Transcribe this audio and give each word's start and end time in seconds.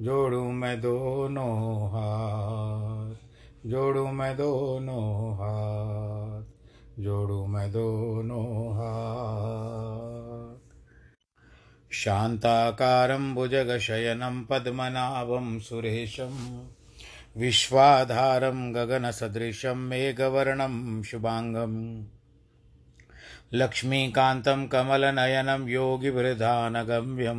जोड़ू 0.00 0.44
मैं 0.44 0.80
दोनों 0.80 1.88
हाथ, 1.88 3.14
जोड़ू 3.66 4.06
मैं 4.06 4.36
दोनों 4.36 5.34
हाथ, 5.34 6.42
जोड़ू 7.02 7.46
मैं 7.46 7.72
दोनों 7.72 8.72
हाथ। 8.72 10.56
शान्ताकारं 11.92 13.34
भुजगशयनं 13.34 14.44
पद्मनाभं 14.44 15.58
सुरेशं, 15.58 16.64
विश्वाधारं 17.36 18.74
गगनसदृशं 18.74 19.76
मेघवर्णं 19.76 21.02
शुभाङ्गं। 21.02 22.04
लक्ष्मीकान्तं 23.54 24.68
कमलनयनं 24.68 25.68
योगिवृधानगम्यं 25.68 27.38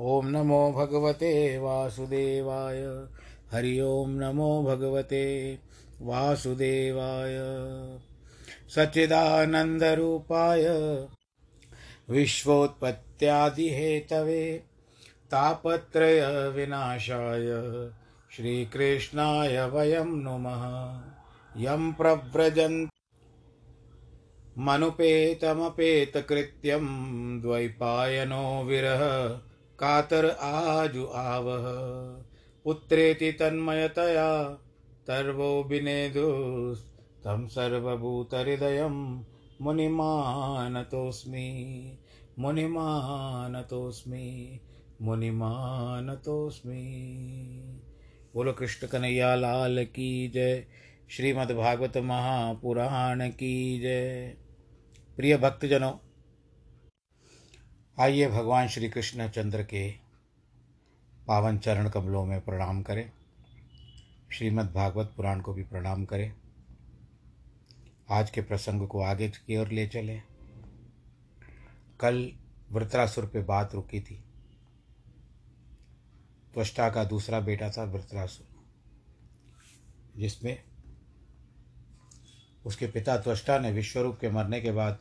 ॐ 0.00 0.26
नमो 0.26 0.72
भगवते 0.72 1.58
वासुदेवाय। 1.58 3.06
हरि 3.52 3.80
ओं 3.80 4.06
नमो 4.06 4.62
भगवते 4.62 5.58
वासुदेवाय। 6.00 7.38
सच्चिदानन्दरूपाय 8.68 10.64
विश्वोत्पत्त्यादिहेतवे। 12.10 14.64
तापत्रयविनाशाय 15.30 17.46
श्रीकृष्णाय 18.36 19.68
वयं 19.68 20.04
नुमः। 20.04 21.00
यं 21.62 21.92
प्रव्रजन् 21.92 22.86
मनुपेतमपेतकृत्यं 24.58 26.86
द्वैपायनो 27.40 28.64
विरह। 28.64 29.40
कातर 29.78 30.30
आजु 30.30 31.06
आवह। 31.06 31.64
पुत्रेति 32.64 33.32
तन्मयतया 33.32 34.58
तर्वो 35.06 35.64
विनेदुस्तं 35.64 37.48
सर्वभूतहृदयं 37.48 39.24
मुनिमानतोऽस्मि। 39.62 41.98
मुनिमानतोऽस्मि। 42.38 44.60
मुनिमानतोऽस्मि। 45.02 47.02
बोलो 48.34 48.52
कृष्ण 48.52 48.86
कन्हैया 48.86 49.34
लाल 49.34 49.84
की 49.84 50.28
जय। 50.28 50.66
श्रीमद्भागवत 51.10 51.96
महापुराण 51.96 53.28
की 53.28 53.80
जय। 53.80 54.36
प्रिय 55.16 55.36
भक्तजनों 55.36 55.92
आइए 58.00 58.28
भगवान 58.28 58.68
श्री 58.68 58.88
कृष्ण 58.88 59.28
चंद्र 59.28 59.62
के 59.62 59.90
पावन 61.26 61.58
चरण 61.58 61.88
कमलों 61.90 62.24
में 62.24 62.40
प्रणाम 62.40 62.82
करें। 62.82 63.12
श्रीमद् 64.32 64.72
भागवत 64.72 65.12
पुराण 65.16 65.40
को 65.40 65.52
भी 65.52 65.62
प्रणाम 65.62 66.04
करें। 66.04 66.32
आज 68.10 68.30
के 68.30 68.40
प्रसंग 68.40 68.88
को 68.88 69.02
आगे 69.02 69.28
की 69.28 69.56
ओर 69.56 69.68
ले 69.68 69.86
चलें। 69.86 70.22
कल 72.00 72.32
वृत्रासुर 72.72 73.26
पे 73.26 73.42
बात 73.42 73.74
रुकी 73.74 74.00
थी। 74.00 74.24
त्वष्टा 76.54 76.90
का 76.90 77.04
दूसरा 77.04 77.40
बेटा 77.40 77.70
था 77.70 77.84
वृत्रासुर, 77.84 78.46
जिसमें 80.16 80.62
उसके 82.66 82.86
पिता 82.86 83.18
त्वष्टा 83.18 83.58
ने 83.58 83.72
विश्वरूप 83.72 84.18
के 84.20 84.30
मरने 84.30 84.60
के 84.60 84.72
बाद 84.72 84.98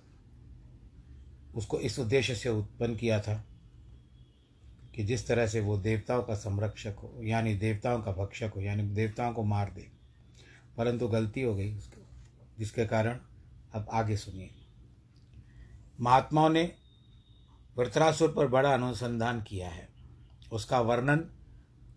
उसको 1.57 1.79
इस 1.79 1.99
उद्देश्य 1.99 2.35
से 2.35 2.49
उत्पन्न 2.49 2.95
किया 2.95 3.19
था 3.19 3.43
कि 4.95 5.03
जिस 5.03 5.27
तरह 5.27 5.47
से 5.47 5.59
वो 5.59 5.77
देवताओं 5.77 6.23
का 6.23 6.35
संरक्षक 6.35 6.95
हो, 7.03 7.21
यानी 7.23 7.55
देवताओं 7.55 8.01
का 8.01 8.11
भक्षक 8.11 8.51
हो, 8.55 8.61
यानी 8.61 8.83
देवताओं 8.83 9.33
को 9.33 9.43
मार 9.43 9.71
दे, 9.71 9.87
परंतु 10.77 11.07
गलती 11.07 11.41
हो 11.41 11.55
गई 11.55 11.75
उसको, 11.77 12.01
जिसके 12.59 12.85
कारण 12.85 13.19
अब 13.73 13.87
आगे 13.91 14.17
सुनिए। 14.17 14.49
महात्माओं 16.01 16.49
ने 16.49 16.71
वृत्रासुर 17.77 18.33
पर 18.33 18.47
बड़ा 18.47 18.73
अनुसंधान 18.73 19.41
किया 19.41 19.69
है। 19.69 19.87
उसका 20.51 20.79
वर्णन 20.81 21.25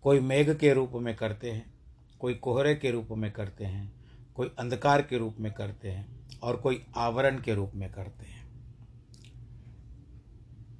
कोई 0.03 0.19
मेघ 0.19 0.57
के 0.57 0.73
रूप 0.73 0.91
में 0.93 1.15
करते 1.15 1.51
हैं, 1.51 1.73
कोई 2.19 2.33
कोहरे 2.33 2.75
के 2.75 2.91
रूप 2.91 3.07
में 3.11 3.31
करते 3.31 3.65
हैं, 3.65 3.91
कोई 4.35 4.51
अंधकार 4.59 5.01
के 5.01 5.17
रूप 5.17 5.35
में 5.39 5.51
करते 5.53 5.91
हैं, 5.91 6.39
और 6.39 6.57
कोई 6.57 6.85
आवरण 6.95 7.41
के 7.41 7.55
रूप 7.55 7.71
में 7.75 7.91
करते 7.91 8.25
हैं। 8.25 8.40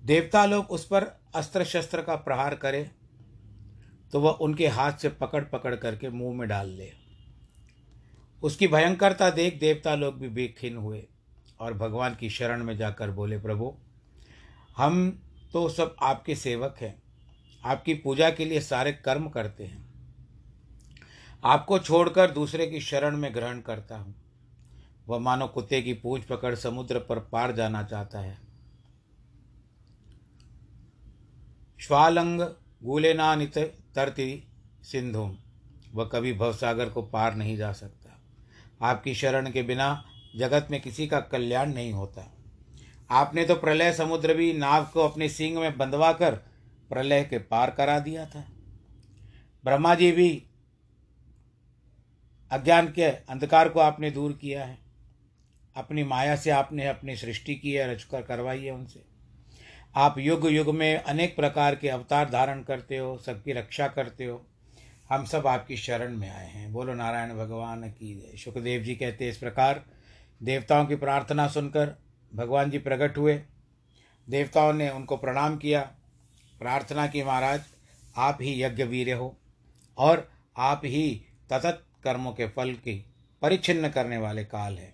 देवता 0.04 0.46
लोग 0.46 0.66
उस 0.66 0.86
पर 0.86 1.04
अस्त्र 1.36 1.64
शस्त्र 1.64 2.02
का 2.02 2.16
प्रहार 2.16 2.56
करें 2.56 2.90
तो 4.14 4.20
वह 4.20 4.32
उनके 4.32 4.68
हाथ 4.68 4.94
से 4.94 5.10
पकड़ 5.10 5.44
पकड़ 5.44 5.76
करके 5.76 6.10
मुँह 6.10 6.38
में 6.38 6.48
डाल 6.50 6.70
ले। 6.70 6.92
उसकी 8.44 8.68
भयंकरता 8.68 9.30
देख 9.30 9.60
देवता 9.60 9.96
लोग 9.96 10.18
भी 10.20 10.30
बेखिन 10.30 10.78
हुए 10.78 11.04
और 11.60 11.74
भगवान 11.74 12.16
की 12.16 12.30
शरण 12.30 12.64
में 12.64 12.78
जाकर 12.78 13.12
बोले, 13.12 13.38
प्रभु, 13.38 13.74
हम 14.78 15.22
तो 15.54 15.70
सब 15.70 15.96
आपके 16.02 16.36
सेवक 16.36 16.76
हैं। 16.82 17.02
आपकी 17.64 17.94
पूजा 17.94 18.30
के 18.30 18.46
लिए 18.46 18.60
सारे 18.62 18.92
कर्म 18.92 19.30
करते 19.30 19.64
हैं। 19.64 19.90
आपको 21.44 21.80
छोड़कर 21.80 22.32
दूसरे 22.32 22.68
की 22.68 22.80
शरण 22.82 23.18
में 23.18 23.34
ग्रहण 23.36 23.62
करता 23.62 23.98
हूँ। 23.98 24.16
वह 25.08 25.20
मानो 25.20 25.48
कुत्ते 25.48 25.82
की 25.82 25.94
पूंछ 25.94 26.24
पकड़ 26.24 26.56
समुद्र 26.56 27.00
पर 27.00 27.20
पार 27.20 27.52
जाना 27.52 27.84
चाहता 27.84 28.20
है। 28.20 28.51
श्वालंग 31.82 32.42
गुलेनानित 32.84 33.58
तरती 33.96 34.48
सिंधु। 34.84 35.38
वह 35.94 36.06
कभी 36.06 36.34
भवसागर 36.34 36.90
को 36.90 37.02
पार 37.02 37.36
नहीं 37.36 37.58
जा 37.58 37.74
सकता। 37.74 38.22
आपकी 38.82 39.16
शरण 39.16 39.52
के 39.52 39.64
बिना 39.64 40.06
जगत 40.36 40.68
में 40.72 40.82
किसी 40.82 41.08
का 41.08 41.20
कल्याण 41.20 41.74
नहीं 41.74 41.94
होता। 41.94 42.38
आपने 43.12 43.46
तो 43.46 43.56
प्रलय 43.56 43.94
समुद्र 43.94 44.34
भी 44.34 44.54
नाव 44.54 44.86
को 44.86 45.00
अपने 45.00 45.30
सिंग 45.30 45.58
में 45.58 45.78
बंधवा 45.78 46.14
कर 46.14 46.36
प्रलय 46.90 47.24
के 47.24 47.38
पार 47.38 47.70
करा 47.70 48.00
दिया 48.00 48.26
था। 48.26 48.48
ब्रह्मा 49.64 49.96
जी 49.96 50.12
भी 50.12 50.44
अज्ञान 52.52 52.88
के 52.88 53.04
अंधकार 53.04 53.70
को 53.70 53.80
आपने 53.80 54.12
दूर 54.12 54.34
किया 54.34 54.66
है। 54.66 54.78
अपनी 55.76 56.04
माया 56.04 56.36
से 56.36 56.50
आपने 56.50 56.88
अपनी 56.88 57.16
सृष्टि 57.16 57.56
की 57.56 57.72
है, 57.72 57.94
रचकर 57.94 58.22
करवाई 58.22 58.64
है 58.64 58.72
उनसे। 58.72 59.11
आप 59.96 60.18
युग 60.18 60.52
युग 60.52 60.76
में 60.76 60.98
अनेक 60.98 61.36
प्रकार 61.36 61.76
के 61.76 61.90
अवतार 61.90 62.30
धारण 62.30 62.64
करते 62.64 62.98
हो, 62.98 63.18
सबकी 63.18 63.52
रक्षा 63.52 63.88
करते 63.88 64.26
हो। 64.26 64.48
हम 65.10 65.26
सब 65.26 65.48
आपकी 65.48 65.78
शरण 65.78 66.18
में 66.18 66.30
आए 66.30 66.48
हैं। 66.48 66.74
बोलो, 66.74 66.94
नारायण 66.94 67.30
भगवान 67.30 67.90
की 67.90 68.32
सुखदेव 68.36 68.84
जी 68.84 68.96
कहते 68.96 69.30
इस 69.30 69.38
प्रकार, 69.38 69.86
देवताओं 70.44 70.86
की 70.86 70.96
प्रार्थना 70.96 71.48
सुनकर 71.48 72.04
भगवान 72.36 72.72
जी 72.72 72.78
प्रकट 72.78 73.18
हुए। 73.18 73.42
देवताओं 74.30 74.74
ने 74.74 74.90
उनको 74.90 75.18
प्रणाम 75.18 75.58
किया। 75.58 75.82
प्रार्थना 76.60 77.08
की, 77.08 77.24
महाराज, 77.24 77.62
आप 78.18 78.38
ही 78.42 78.64
यज्ञ 78.64 78.84
वीर 78.84 79.14
हो 79.14 79.38
और 79.98 80.32
आप 80.58 80.82
ही 80.86 81.26
ततत 81.50 81.84
कर्मों 82.04 82.32
के 82.32 82.48
फल 82.48 82.74
की 82.74 83.06
परिच्छिन्न 83.42 83.90
करने 83.90 84.18
वाले 84.18 84.44
काल 84.44 84.78
है। 84.78 84.94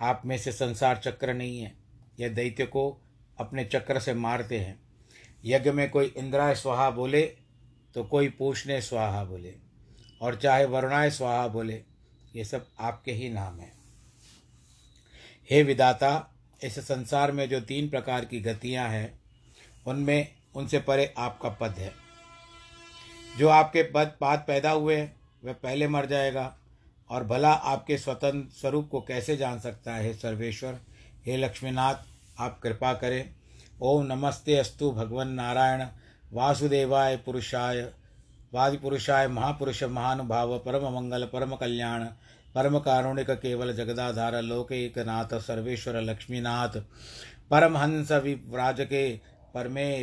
आप 0.00 0.22
में 0.26 0.38
से 0.38 0.52
संसार 0.52 0.96
चक्र 0.96 1.34
नहीं 1.34 1.60
है। 1.60 1.76
यह 2.20 2.28
दैत्य 2.28 2.66
को 2.66 3.02
अपने 3.40 3.64
चक्र 3.64 4.00
से 4.00 4.14
मारते 4.14 4.58
हैं। 4.58 4.78
यज्ञ 5.44 5.70
में 5.70 5.88
कोई 5.90 6.06
इंद्राय 6.06 6.54
स्वाहा 6.54 6.90
बोले 6.90 7.22
तो 7.94 8.04
कोई 8.04 8.28
पूछने 8.28 8.80
स्वाहा 8.80 9.24
बोले, 9.24 9.54
और 10.22 10.36
चाहे 10.36 10.64
वरुणाय 10.64 11.10
स्वाहा 11.10 11.46
बोले, 11.48 11.82
ये 12.36 12.44
सब 12.44 12.66
आपके 12.80 13.12
ही 13.12 13.28
नाम 13.28 13.58
है। 13.60 13.72
हे 15.50 15.62
विदाता, 15.62 16.30
इस 16.62 16.78
संसार 16.78 17.32
में 17.32 17.48
जो 17.48 17.60
तीन 17.60 17.88
प्रकार 17.88 18.24
की 18.24 18.40
गतियाँ 18.40 18.88
हैं, 18.88 19.18
उनमें 19.86 20.28
उनसे 20.54 20.78
परे 20.80 21.12
आपका 21.18 21.48
पद 21.50 21.78
है। 21.78 21.92
जो 23.38 23.48
आपके 23.48 23.82
पद 23.82 24.16
पाद 24.20 24.44
पैदा 24.46 24.70
हुए 24.70 24.96
हैं, 24.96 25.14
वह 25.44 25.52
पहले 25.52 25.88
मर 25.88 26.06
जाएगा, 26.06 26.56
और 27.10 27.24
भला 27.24 27.52
आपके 27.52 27.98
स्वतंत्र 27.98 28.52
स्वरूप 28.52 28.88
को 28.90 29.00
कैसे 29.00 29.36
जान 29.36 29.60
सकता 29.60 29.94
है 29.94 30.12
सर्वेश्वर, 30.14 30.80
हे 31.26 31.36
लक्ष्मीनाथ? 31.36 31.94
आप 32.40 32.58
कृपा 32.62 32.92
करें। 32.94 33.30
ओम 33.80 34.04
नमस्ते 34.06 34.56
अस्तु 34.56 34.90
भगवन 34.90 35.28
नारायण। 35.28 35.84
वासुदेवाय 36.32 37.16
पुरुषाय 37.16 37.80
वादि 38.52 38.76
पुरुषाय 38.76 39.26
महापुरुष 39.28 39.82
महानुभाव, 39.82 40.58
परम 40.58 40.84
मंगल, 40.94 41.24
परम 41.24 41.54
कल्याण, 41.54 42.04
परम 42.54 42.78
कारुणिक 42.78 43.30
केवल 43.30 43.72
जगदाधार 43.72 44.40
लोकनाथ 44.42 45.38
सर्वेश्वर 45.38 46.00
लक्ष्मीनाथ, 46.00 46.78
परमहंस 47.50 48.12
विव्राजके 48.12 49.20
परमे 49.54 50.00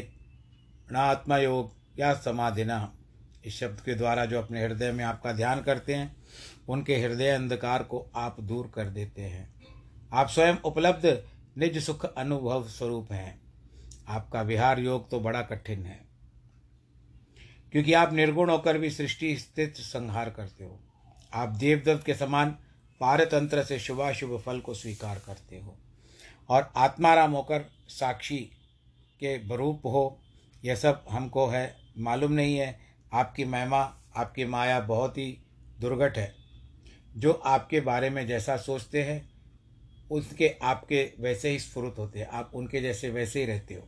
नात्मयोग 0.91 1.71
या 1.99 2.13
समाधिना। 2.13 2.93
इस 3.45 3.59
शब्द 3.59 3.79
के 3.79 3.95
द्वारा 3.95 4.25
जो 4.25 4.41
अपने 4.41 4.63
हृदय 4.65 4.91
में 4.91 5.03
आपका 5.05 5.31
ध्यान 5.31 5.61
करते 5.61 5.95
हैं, 5.95 6.15
उनके 6.69 6.95
हृदय 6.97 7.29
अंधकार 7.29 7.83
को 7.83 8.05
आप 8.15 8.39
दूर 8.41 8.71
कर 8.75 8.89
देते 8.89 9.21
हैं। 9.21 9.49
आप 10.13 10.29
स्वयं 10.29 10.55
उपलब्ध 10.65 11.05
निज 11.57 11.83
सुख 11.83 12.05
अनुभव 12.05 12.67
स्वरूप 12.67 13.11
हैं। 13.11 13.41
आपका 14.07 14.41
विहार 14.41 14.79
योग 14.79 15.11
तो 15.11 15.19
बड़ा 15.19 15.41
कठिन 15.41 15.85
है। 15.85 16.05
क्योंकि 17.71 17.93
आप 17.93 18.13
निर्गुण 18.13 18.49
होकर 18.49 18.77
भी 18.77 18.89
सृष्टि 18.89 19.37
स्थित 19.37 19.75
संहार 19.75 20.29
करते 20.29 20.63
हो। 20.63 20.79
आप 21.33 21.49
देवदत्त 21.49 22.05
के 22.05 22.13
समान 22.13 22.49
पारतंत्र 22.99 23.63
से 23.63 23.79
शुभाशुभ 23.79 24.39
फल 24.39 24.59
को 24.59 24.73
स्वीकार 24.73 25.19
करते 25.19 25.59
हो। 25.59 25.77
और 26.49 26.73
आत्माराम 26.75 27.31
होकर 27.31 27.65
साक्षी 27.87 28.39
के 29.19 29.37
बरूप 29.37 29.81
हो, 29.85 30.21
यह 30.65 30.75
सब 30.75 31.05
हमको 31.11 31.47
है, 31.47 31.75
मालूम 31.97 32.31
नहीं 32.31 32.57
है। 32.57 32.79
आपकी 33.13 33.45
महिमा, 33.45 33.97
आपकी 34.15 34.45
माया 34.45 34.79
बहुत 34.79 35.17
ही 35.17 35.41
दुर्घट 35.79 36.17
है। 36.17 36.35
जो 37.17 37.31
आपके 37.31 37.81
बारे 37.81 38.09
में 38.09 38.27
जैसा 38.27 38.57
सोचते 38.57 39.03
हैं 39.03 39.36
उसके 40.11 40.55
आपके 40.61 41.13
वैसे 41.19 41.49
ही 41.49 41.59
स्फुरत 41.59 41.95
होते 41.97 42.19
हैं। 42.19 42.27
आप 42.27 42.51
उनके 42.53 42.81
जैसे 42.81 43.09
वैसे 43.09 43.39
ही 43.39 43.45
रहते 43.45 43.73
हो। 43.73 43.87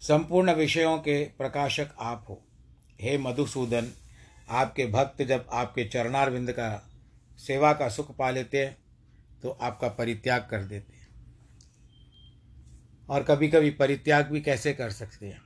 संपूर्ण 0.00 0.52
विषयों 0.52 0.98
के 0.98 1.24
प्रकाशक 1.24 1.88
आप 2.00 2.26
हो। 2.28 2.42
हे 3.00 3.18
मधुसूदन, 3.18 3.92
आपके 4.48 4.86
भक्त 4.86 5.22
जब 5.22 5.46
आपके 5.52 5.84
चरणारविंद 5.84 6.52
का 6.52 6.90
सेवा 7.38 7.72
का 7.72 7.88
सुख 7.88 8.16
पा 8.16 8.30
लेते 8.30 8.64
हैं 8.64 8.76
तो 9.42 9.50
आपका 9.50 9.88
परित्याग 9.88 10.48
कर 10.50 10.64
देते 10.64 10.92
हैं। 10.92 11.08
और 13.08 13.22
कभी 13.22 13.48
कभी 13.48 13.70
परित्याग 13.70 14.26
भी 14.26 14.40
कैसे 14.40 14.72
कर 14.72 14.90
सकते 14.90 15.26
हैं? 15.26 15.42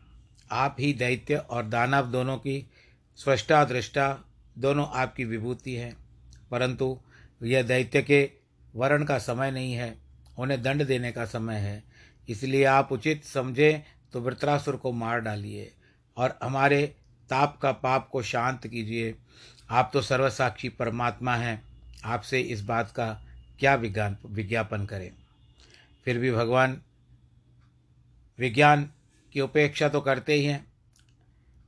आप 0.51 0.77
ही 0.81 0.93
दैत्य 0.93 1.37
और 1.37 1.67
दानव 1.67 2.07
दोनों 2.07 2.37
की 2.37 2.71
स्रष्टा 3.17 3.65
दृष्टा 3.65 4.25
दोनों 4.59 4.89
आपकी 4.89 5.25
विभूति 5.25 5.75
है। 5.75 5.97
परंतु 6.51 7.01
यह 7.43 7.63
दैत्य 7.63 8.03
के 8.03 8.31
वर्ण 8.77 9.05
का 9.05 9.19
समय 9.19 9.51
नहीं 9.51 9.73
है, 9.73 9.99
उन्हें 10.39 10.63
दंड 10.63 10.87
देने 10.87 11.13
का 11.13 11.25
समय 11.25 11.57
है। 11.57 11.85
इसलिए 12.29 12.65
आप 12.65 12.93
उचित 12.93 13.25
समझें 13.25 13.83
तो 14.13 14.21
वृत्रासुर 14.21 14.77
को 14.77 14.93
मार 14.93 15.21
डालिए 15.21 15.73
और 16.17 16.39
हमारे 16.43 16.97
ताप 17.31 17.59
का 17.63 17.73
पाप 17.73 18.09
को 18.09 18.23
शांत 18.23 18.67
कीजिए। 18.67 19.15
आप 19.71 19.91
तो 19.93 20.01
सर्वसाक्षी 20.03 20.69
परमात्मा 20.69 21.37
हैं। 21.37 21.63
आपसे 22.05 22.41
इस 22.41 22.63
बात 22.63 22.91
का 22.91 23.23
क्या 23.59 23.75
विज्ञान, 23.75 24.17
विज्ञापन 24.27 24.87
करें? 24.87 25.13
फिर 26.05 26.19
भी 26.19 26.33
भगवान 26.33 26.83
विज्ञान 28.39 28.91
की 29.33 29.41
उपेक्षा 29.41 29.89
तो 29.89 30.01
करते 30.01 30.35
ही 30.35 30.45
हैं। 30.45 30.67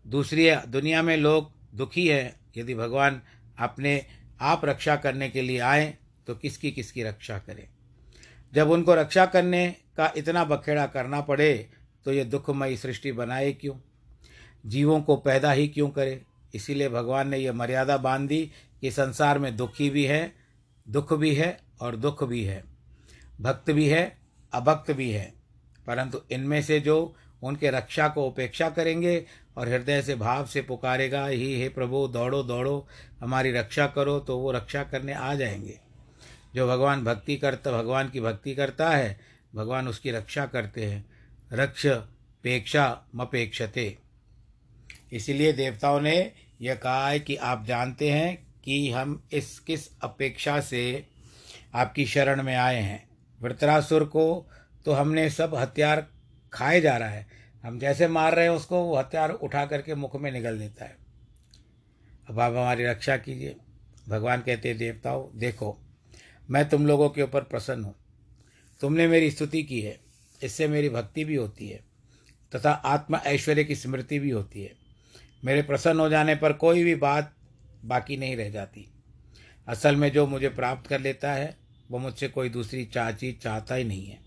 दूसरी, 0.07 0.57
दुनिया 0.57 1.03
में 1.03 1.17
लोग 1.17 1.53
दुखी 1.75 2.09
हैं। 2.09 2.41
यदि 2.57 2.75
भगवान 2.75 3.23
अपने 3.59 4.07
आप 4.41 4.65
रक्षा 4.65 4.97
करने 4.97 5.31
के 5.31 5.43
लिए 5.43 5.59
आए 5.59 5.99
तो 6.29 6.35
किसकी 6.35 6.71
किसकी 6.71 7.03
रक्षा 7.03 7.39
करें? 7.39 7.69
जब 8.55 8.71
उनको 8.71 8.95
रक्षा 8.95 9.27
करने 9.27 9.77
का 9.97 10.13
इतना 10.17 10.45
बखेड़ा 10.45 10.87
करना 10.87 11.21
पड़े 11.21 11.71
तो 12.05 12.13
ये 12.13 12.25
दुखमयी 12.25 12.77
सृष्टि 12.77 13.13
बनाए 13.13 13.53
क्यों? 13.53 13.75
जीवों 14.67 15.01
को 15.01 15.17
पैदा 15.17 15.53
ही 15.53 15.69
क्यों 15.69 15.91
करे? 15.91 16.23
इसीलिए 16.55 16.89
भगवान 16.89 17.29
ने 17.29 17.39
यह 17.39 17.53
मर्यादा 17.53 17.97
बाँध 17.97 18.29
दी 18.29 18.51
कि 18.81 18.91
संसार 18.91 19.39
में 19.39 19.57
दुखी 19.57 19.91
भी 19.91 20.05
है, 20.05 20.33
दुख 20.89 21.15
भी 21.15 21.35
है 21.35 21.61
और 21.81 21.97
दुख 21.97 22.25
भी 22.25 22.45
है। 22.45 22.65
भक्त 23.41 23.71
भी 23.71 23.89
है, 23.89 24.19
अभक्त 24.53 24.91
भी 24.91 25.11
है। 25.11 25.33
परंतु 25.87 26.21
इनमें 26.31 26.63
से 26.63 26.81
जो 26.81 27.15
उनके 27.43 27.71
रक्षा 27.71 28.09
को 28.09 28.27
उपेक्षा 28.27 28.71
करेंगे 28.71 29.27
और 29.57 29.69
हृदय 29.69 30.03
से 30.03 30.15
भाव 30.15 30.47
से 30.47 30.63
पुकारेगा, 30.63 31.27
ही, 31.27 31.61
हे 31.61 31.69
प्रभु, 31.69 32.09
दौड़ो 32.09 32.43
दौड़ो, 32.43 32.89
हमारी 33.21 33.53
रक्षा 33.53 33.87
करो 33.87 34.19
तो 34.21 34.39
वो 34.39 34.53
रक्षा 34.53 34.83
करने 34.83 35.13
आ 35.13 35.35
जाएँगे। 35.35 35.88
जो 36.59 36.69
भगवान 36.69 37.05
भक्ति 37.05 37.37
करता, 37.37 37.73
भगवान 37.73 38.09
की 38.11 38.21
भक्ति 38.21 38.55
करता 38.55 38.91
है, 38.91 39.21
भगवान 39.55 39.89
उसकी 39.89 40.11
रक्षा 40.11 40.47
करते 40.47 40.85
हैं। 40.85 41.07
रक्ष, 41.53 41.87
पेक्षा, 42.43 43.07
मपेक्षते। 43.15 43.99
इसलिए 45.13 45.53
देवताओं 45.53 46.01
ने 46.01 46.33
यह 46.61 46.75
कहा 46.75 47.09
है 47.09 47.21
कि 47.21 47.37
आप 47.37 47.65
जानते 47.65 48.11
हैं 48.11 48.47
कि 48.65 48.91
हम 48.91 49.29
इस 49.33 49.59
किस 49.59 49.99
अपेक्षा 50.01 50.61
से 50.61 51.07
आपकी 51.75 52.07
शरण 52.07 52.43
में 52.43 52.57
आए 52.57 52.81
हैं। 52.81 53.09
वृतरासुर 53.41 54.05
को 54.05 54.51
तो 54.85 54.93
हमने 54.93 55.31
सब 55.31 55.55
हथियार 55.55 56.07
खाए 56.53 56.81
जा 56.81 56.97
रहा 56.97 57.09
है। 57.09 57.27
हम 57.65 57.79
जैसे 57.79 58.09
मार 58.09 58.35
रहे 58.35 58.45
हैं 58.45 58.53
उसको, 58.53 58.83
वो 58.85 58.97
हथियार 58.97 59.31
उठा 59.31 59.67
करके 59.67 59.95
मुख 59.95 60.17
में 60.17 60.33
निकल 60.33 60.59
देता 60.59 60.85
है। 60.85 60.97
अब 62.31 62.41
आप 62.41 62.53
हमारी 62.53 62.85
रक्षा 62.85 63.17
कीजिए। 63.17 63.57
भगवान 64.09 64.41
कहते 64.41 64.75
देवताओं, 64.75 65.39
देखो 65.39 65.85
मैं 66.51 66.69
तुम 66.69 66.87
लोगों 66.87 67.11
के 67.11 67.23
ऊपर 67.23 67.41
प्रसन्न 67.41 67.85
हूँ। 67.85 67.95
तुमने 68.81 69.09
मेरी 69.09 69.31
स्तुति 69.31 69.63
की 69.63 69.81
है। 69.81 70.01
इससे 70.43 70.69
मेरी 70.69 70.89
भक्ति 70.89 71.25
भी 71.25 71.35
होती 71.35 71.69
है, 71.69 71.81
तथा 72.57 72.71
आत्मा 72.71 73.19
ऐश्वर्य 73.19 73.65
की 73.65 73.75
स्मृति 73.75 74.19
भी 74.19 74.31
होती 74.31 74.63
है। 74.63 74.73
मेरे 75.45 75.63
प्रसन्न 75.63 76.01
हो 76.01 76.09
जाने 76.09 76.35
पर 76.35 76.53
कोई 76.53 76.85
भी 76.85 76.95
बात 76.95 77.35
बाकी 77.85 78.17
नहीं 78.17 78.37
रह 78.37 78.51
जाती। 78.51 78.89
असल 79.69 79.97
में 79.97 80.13
जो 80.13 80.27
मुझे 80.27 80.49
प्राप्त 80.49 80.89
कर 80.89 81.01
लेता 81.01 81.33
है, 81.33 81.57
वो 81.91 81.99
मुझसे 81.99 82.29
कोई 82.29 82.49
दूसरी 82.49 82.85
चाह 82.85 83.11
चाची, 83.11 83.33
चाहता 83.33 83.75
ही 83.75 83.85
नहीं 83.85 84.07
है। 84.07 84.19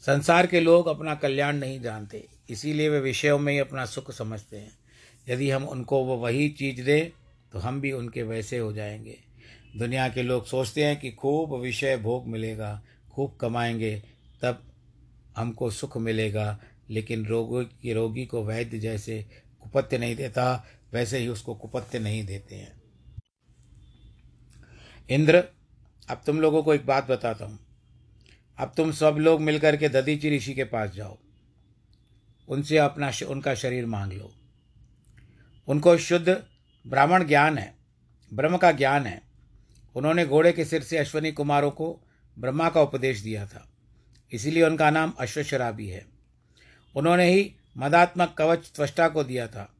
संसार 0.00 0.46
के 0.46 0.60
लोग 0.60 0.86
अपना 0.86 1.14
कल्याण 1.14 1.56
नहीं 1.56 1.80
जानते, 1.80 2.28
इसीलिए 2.50 2.88
वे 2.88 3.00
विषयों 3.00 3.38
में 3.38 3.52
ही 3.52 3.58
अपना 3.58 3.86
सुख 3.86 4.10
समझते 4.10 4.56
हैं। 4.56 4.78
यदि 5.28 5.50
हम 5.50 5.64
उनको 5.64 6.04
वो 6.04 6.16
वही 6.16 6.48
चीज़ 6.48 6.82
दें 6.82 7.10
तो 7.52 7.58
हम 7.58 7.80
भी 7.80 7.92
उनके 7.92 8.22
वैसे 8.22 8.58
हो 8.58 8.72
जाएँगे। 8.72 9.18
दुनिया 9.76 10.08
के 10.08 10.22
लोग 10.22 10.46
सोचते 10.46 10.84
हैं 10.84 11.00
कि 11.00 11.10
खूब 11.10 11.54
विषय 11.54 11.96
भोग 11.96 12.26
मिलेगा, 12.26 12.82
खूब 13.12 13.36
कमाएँगे, 13.40 14.02
तब 14.42 14.62
हमको 15.36 15.70
सुख 15.70 15.96
मिलेगा। 15.96 16.60
लेकिन 16.90 17.26
रोगी 17.26 17.64
की 17.82 17.92
रोगी 17.92 18.26
को 18.26 18.44
वैद्य 18.44 18.78
जैसे 18.78 19.26
कुपत्य 19.60 19.98
नहीं 19.98 20.16
देता, 20.16 20.66
वैसे 20.92 21.18
ही 21.18 21.28
उसको 21.28 21.54
कुपत्य 21.54 21.98
नहीं 21.98 22.26
देते 22.26 22.54
हैं। 22.54 22.82
इंद्र, 25.10 25.44
अब 26.10 26.22
तुम 26.26 26.40
लोगों 26.40 26.62
को 26.62 26.74
एक 26.74 26.86
बात 26.86 27.10
बताता 27.10 27.44
हूँ। 27.44 27.58
अब 28.58 28.72
तुम 28.76 28.92
सब 28.92 29.16
लोग 29.18 29.40
मिलकर 29.40 29.76
के 29.76 29.88
ददीची 29.88 30.36
ऋषि 30.36 30.54
के 30.54 30.64
पास 30.64 30.90
जाओ। 30.90 31.18
उनसे 32.48 32.78
अपना 32.78 33.12
उनका 33.28 33.54
शरीर 33.54 33.86
मांग 33.86 34.12
लो। 34.12 34.32
उनको 35.68 35.98
शुद्ध 35.98 36.44
ब्राह्मण 36.86 37.24
ज्ञान 37.24 37.58
है, 37.58 37.74
ब्रह्म 38.32 38.56
का 38.56 38.72
ज्ञान 38.72 39.06
है। 39.06 39.29
उन्होंने 39.96 40.26
घोड़े 40.26 40.52
के 40.52 40.64
सिर 40.64 40.82
से 40.82 40.98
अश्वनी 40.98 41.32
कुमारों 41.32 41.70
को 41.70 42.00
ब्रह्मा 42.38 42.70
का 42.70 42.82
उपदेश 42.82 43.20
दिया 43.20 43.46
था। 43.46 43.72
इसीलिए 44.32 44.62
उनका 44.62 44.90
नाम 44.90 45.12
अश्वशराबी 45.18 45.88
है। 45.88 46.06
उन्होंने 46.96 47.32
ही 47.32 47.54
मदात्मक 47.76 48.34
कवच 48.38 48.72
त्वष्टा 48.74 49.08
को 49.08 49.24
दिया 49.24 49.46
था। 49.46 49.74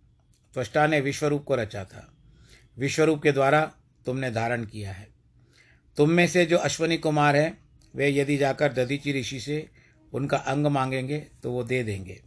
त्वष्टा 0.55 0.87
ने 0.87 1.00
विश्वरूप 1.00 1.45
को 1.45 1.55
रचा 1.55 1.85
था। 1.85 2.12
विश्वरूप 2.79 3.23
के 3.23 3.33
द्वारा 3.33 3.73
तुमने 4.07 4.31
धारण 4.31 4.64
किया 4.64 4.93
है। 4.93 5.09
तुम 5.97 6.11
में 6.11 6.26
से 6.26 6.47
जो 6.47 6.57
अश्वनी 6.57 6.97
कुमार 6.97 7.37
हैं, 7.37 7.59
वे 7.97 8.11
यदि 8.11 8.37
जाकर 8.37 8.73
दधीची 8.73 9.21
ऋषि 9.21 9.40
से 9.40 9.69
उनका 10.12 10.37
अंग 10.37 10.67
मांगेंगे 10.67 11.26
तो 11.43 11.52
वो 11.52 11.64
दे 11.64 11.83
देंगे। 11.83 12.23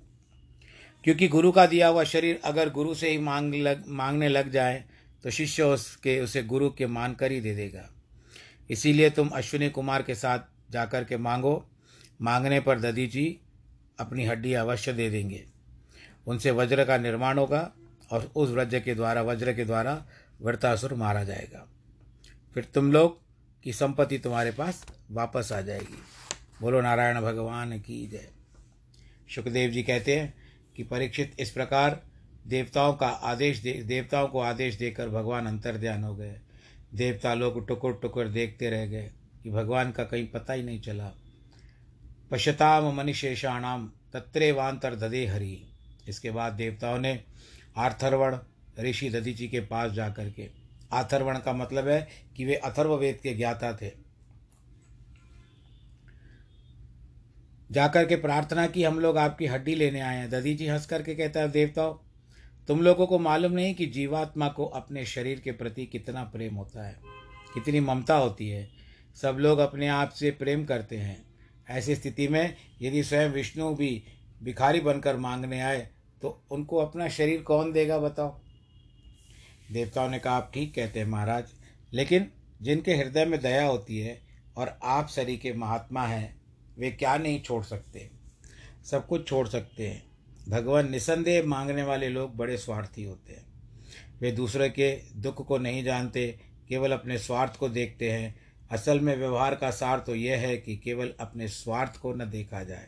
क्योंकि 1.03 1.27
गुरु 1.27 1.51
का 1.51 1.65
दिया 1.65 1.87
हुआ 1.87 2.03
शरीर 2.03 2.41
अगर 2.43 2.69
गुरु 2.69 2.95
से 2.95 3.09
ही 3.09 3.17
मांग 3.17 3.55
लग, 3.55 3.83
मांगने 3.87 4.27
लग 4.27 4.51
जाए 4.51 4.83
तो 5.23 5.29
शिष्य 5.29 5.63
उसके, 5.63 6.19
उसे 6.19 6.43
गुरु 6.43 6.69
के 6.69 6.87
मान 6.87 7.13
कर 7.13 7.31
ही 7.31 7.41
दे 7.41 7.55
देगा। 7.55 7.89
इसीलिए 8.69 9.09
तुम 9.09 9.27
अश्विनी 9.27 9.69
कुमार 9.69 10.01
के 10.01 10.15
साथ 10.15 10.39
जाकर 10.71 11.03
के 11.03 11.17
मांगो। 11.17 11.69
मांगने 12.21 12.59
पर 12.59 12.79
ददी 12.79 13.07
जी 13.07 13.39
अपनी 13.99 14.25
हड्डी 14.25 14.53
अवश्य 14.53 14.93
दे 14.93 15.09
देंगे। 15.09 15.45
उनसे 16.27 16.51
वज्र 16.51 16.85
का 16.85 16.97
निर्माण 16.97 17.37
होगा 17.37 17.73
और 18.11 18.31
उस 18.35 18.49
वज्र 18.49 18.79
के 18.79 18.95
द्वारा, 18.95 19.21
वज्र 19.21 19.53
के 19.53 19.65
द्वारा 19.65 20.05
वृतासुर 20.41 20.93
मारा 20.93 21.23
जाएगा। 21.23 21.67
फिर 22.53 22.63
तुम 22.63 22.91
लोग 22.91 23.21
की 23.63 23.73
संपत्ति 23.73 24.17
तुम्हारे 24.17 24.51
पास 24.51 24.85
वापस 25.11 25.51
आ 25.51 25.61
जाएगी। 25.61 26.03
बोलो, 26.61 26.81
नारायण 26.81 27.21
भगवान 27.21 27.79
की 27.79 28.07
जय। 28.07 28.29
सुखदेव 29.35 29.71
जी 29.71 29.83
कहते 29.83 30.19
हैं 30.19 30.33
कि 30.75 30.83
परीक्षित 30.83 31.35
इस 31.39 31.51
प्रकार 31.51 32.03
देवताओं 32.47 32.93
का 32.93 33.07
आदेश 33.07 33.59
दे, 33.59 33.73
देवताओं 33.73 34.27
को 34.27 34.39
आदेश 34.39 34.75
देकर 34.75 35.09
भगवान 35.09 35.47
अंतर 35.47 35.77
ध्यान 35.77 36.03
हो 36.03 36.15
गए। 36.15 36.39
देवता 36.93 37.33
लोग 37.33 37.67
टुकुर 37.67 37.99
टुकुर 38.01 38.27
देखते 38.27 38.69
रह 38.69 38.85
गए 38.85 39.11
कि 39.43 39.49
भगवान 39.49 39.91
का 39.91 40.03
कहीं 40.03 40.27
पता 40.27 40.53
ही 40.53 40.63
नहीं 40.63 40.81
चला। 40.81 41.11
पश्यताम 42.31 42.95
मनिशेषाणाम 42.95 43.91
तत्रेवांतर 44.13 44.95
दधे 44.95 45.25
हरि। 45.25 45.63
इसके 46.07 46.31
बाद 46.31 46.53
देवताओं 46.53 46.99
ने 46.99 47.23
आर्थरवण, 47.77 48.37
ऋषि 48.79 49.09
दधीची 49.09 49.47
के 49.47 49.59
पास 49.59 49.91
जा 49.91 50.09
कर 50.09 50.29
के 50.29 50.49
आथर्वण 50.93 51.39
का 51.39 51.53
मतलब 51.53 51.87
है 51.87 52.07
कि 52.37 52.45
वे 52.45 52.55
अथर्ववेद 52.55 53.15
के 53.15 53.33
ज्ञाता 53.33 53.73
थे। 53.73 53.91
जाकर 57.71 58.05
के 58.05 58.15
प्रार्थना 58.15 58.67
की, 58.67 58.83
हम 58.83 58.99
लोग 58.99 59.17
आपकी 59.17 59.45
हड्डी 59.45 59.75
लेने 59.75 59.99
आए 59.99 60.17
हैं। 60.17 60.29
दधी 60.29 60.55
जी 60.55 60.67
हंस 60.67 60.85
करके 60.85 61.15
कहता 61.15 61.39
है, 61.39 61.51
देवताओं 61.51 61.93
तुम 62.67 62.81
लोगों 62.81 63.07
को 63.07 63.19
मालूम 63.19 63.51
नहीं 63.51 63.73
कि 63.75 63.85
जीवात्मा 63.85 64.47
को 64.47 64.65
अपने 64.65 65.05
शरीर 65.05 65.39
के 65.39 65.51
प्रति 65.51 65.85
कितना 65.85 66.23
प्रेम 66.23 66.55
होता 66.55 66.87
है। 66.87 66.99
कितनी 67.53 67.79
ममता 67.79 68.15
होती 68.15 68.49
है। 68.49 68.69
सब 69.15 69.37
लोग 69.39 69.59
अपने 69.59 69.87
आप 69.87 70.09
से 70.09 70.31
प्रेम 70.31 70.65
करते 70.65 70.97
हैं। 70.97 71.25
ऐसी 71.69 71.95
स्थिति 71.95 72.27
में 72.27 72.55
यदि 72.81 73.03
स्वयं 73.03 73.29
विष्णु 73.29 73.73
भी 73.75 74.03
भिखारी 74.43 74.79
बनकर 74.81 75.17
मांगने 75.17 75.61
आए 75.61 75.89
तो 76.21 76.41
उनको 76.51 76.77
अपना 76.77 77.07
शरीर 77.09 77.41
कौन 77.41 77.71
देगा 77.71 77.97
बताओ? 77.97 78.39
देवताओं 79.71 80.09
ने 80.09 80.19
कहा, 80.19 80.33
आप 80.33 80.51
ठीक 80.53 80.73
कहते 80.75 80.99
हैं 80.99 81.07
महाराज, 81.07 81.45
लेकिन 81.93 82.31
जिनके 82.61 82.95
हृदय 82.95 83.25
में 83.25 83.39
दया 83.41 83.65
होती 83.65 83.99
है 83.99 84.21
और 84.57 84.77
आप 84.83 85.09
शरीर 85.09 85.39
के 85.39 85.53
महात्मा 85.53 86.05
हैं, 86.05 86.41
वे 86.77 86.91
क्या 86.91 87.17
नहीं 87.17 87.41
छोड़ 87.41 87.63
सकते? 87.63 88.09
सब 88.85 89.07
कुछ 89.07 89.27
छोड़ 89.27 89.47
सकते 89.47 89.87
हैं। 89.87 90.12
भगवान 90.49 90.91
निसंदेह 90.91 91.43
मांगने 91.45 91.83
वाले 91.83 92.09
लोग 92.09 92.35
बड़े 92.35 92.57
स्वार्थी 92.57 93.03
होते 93.03 93.33
हैं। 93.33 93.45
वे 94.21 94.31
दूसरे 94.31 94.69
के 94.69 94.99
दुख 95.15 95.47
को 95.47 95.57
नहीं 95.57 95.83
जानते, 95.83 96.39
केवल 96.69 96.91
अपने 96.91 97.17
स्वार्थ 97.17 97.55
को 97.55 97.69
देखते 97.69 98.11
हैं। 98.11 98.35
असल 98.71 98.99
में 98.99 99.17
व्यवहार 99.17 99.55
का 99.55 99.71
सार 99.71 99.99
तो 99.99 100.15
यह 100.15 100.37
है 100.37 100.57
कि 100.57 100.77
केवल 100.77 101.13
अपने 101.19 101.47
स्वार्थ 101.47 101.97
को 101.97 102.13
न 102.13 102.29
देखा 102.29 102.63
जाए। 102.63 102.87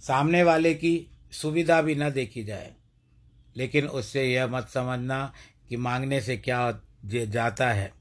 सामने 0.00 0.42
वाले 0.42 0.74
की 0.74 1.06
सुविधा 1.32 1.82
भी 1.82 1.94
न 1.94 2.10
देखी 2.10 2.44
जाए। 2.44 2.74
लेकिन 3.56 3.86
उससे 3.86 4.32
यह 4.32 4.46
मत 4.46 4.68
समझना 4.68 5.32
कि 5.68 5.76
मांगने 5.76 6.20
से 6.20 6.36
क्या 6.36 6.80
जाता 7.06 7.72
है। 7.72 7.92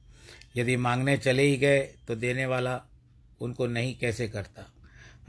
यदि 0.57 0.77
मांगने 0.77 1.17
चले 1.17 1.43
ही 1.43 1.57
गए 1.57 1.79
तो 1.79 2.15
देने 2.15 2.45
वाला 2.45 2.81
उनको 3.41 3.67
नहीं 3.67 3.97
कैसे 3.97 4.27
करता। 4.27 4.73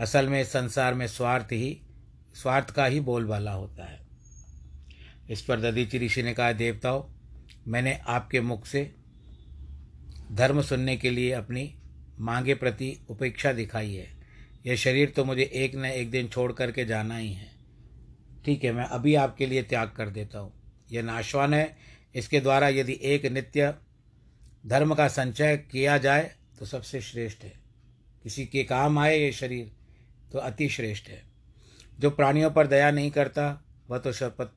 असल 0.00 0.28
में 0.28 0.44
संसार 0.44 0.94
में 0.94 1.06
स्वार्थ 1.06 1.52
ही 1.52 1.82
स्वार्थ 2.34 2.70
का 2.70 2.86
ही 2.86 3.00
बोलबाला 3.00 3.52
होता 3.52 3.84
है। 3.84 4.00
इस 5.30 5.42
पर 5.42 5.60
ददीची 5.60 5.98
ऋषि 5.98 6.22
ने 6.22 6.34
कहा, 6.34 6.52
देवताओं, 6.52 7.02
मैंने 7.68 8.00
आपके 8.06 8.40
मुख 8.40 8.66
से 8.66 8.94
धर्म 10.32 10.62
सुनने 10.62 10.96
के 10.96 11.10
लिए 11.10 11.32
अपनी 11.32 11.74
मांगे 12.18 12.54
प्रति 12.54 13.06
उपेक्षा 13.10 13.52
दिखाई 13.52 13.94
है। 13.94 14.08
यह 14.66 14.76
शरीर 14.76 15.10
तो 15.10 15.24
मुझे 15.24 15.42
एक 15.42 15.74
न 15.74 15.84
एक 15.84 16.10
दिन 16.10 16.28
छोड़ 16.28 16.52
करके 16.52 16.84
जाना 16.84 17.16
ही 17.16 17.32
है। 17.32 17.50
ठीक 18.44 18.64
है, 18.64 18.72
मैं 18.72 18.84
अभी 18.84 19.14
आपके 19.14 19.46
लिए 19.46 19.62
त्याग 19.62 19.90
कर 19.90 20.08
देता 20.08 20.38
हूँ। 20.38 20.52
यह 20.92 21.02
नाशवान 21.02 21.54
है। 21.54 21.76
इसके 22.14 22.40
द्वारा 22.40 22.68
यदि 22.68 22.98
एक 23.02 23.26
नित्य 23.26 23.74
धर्म 24.66 24.94
का 24.94 25.08
संचय 25.08 25.56
किया 25.56 25.98
जाए 25.98 26.34
तो 26.58 26.66
सबसे 26.66 27.00
श्रेष्ठ 27.00 27.44
है। 27.44 27.52
किसी 28.22 28.46
के 28.46 28.64
काम 28.64 28.98
आए 28.98 29.18
ये 29.18 29.32
शरीर 29.32 29.72
तो 30.32 30.38
अति 30.38 30.68
श्रेष्ठ 30.68 31.08
है। 31.08 31.29
जो 32.00 32.10
प्राणियों 32.10 32.50
पर 32.50 32.66
दया 32.66 32.90
नहीं 32.90 33.10
करता, 33.10 33.62
वह 33.90 33.98
तो 33.98 34.12
शपथ 34.12 34.50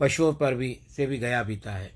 पशुओं 0.00 0.32
पर 0.34 0.54
भी, 0.54 0.80
से 0.96 1.06
भी 1.06 1.18
गया 1.18 1.42
बीता 1.42 1.72
है। 1.72 1.90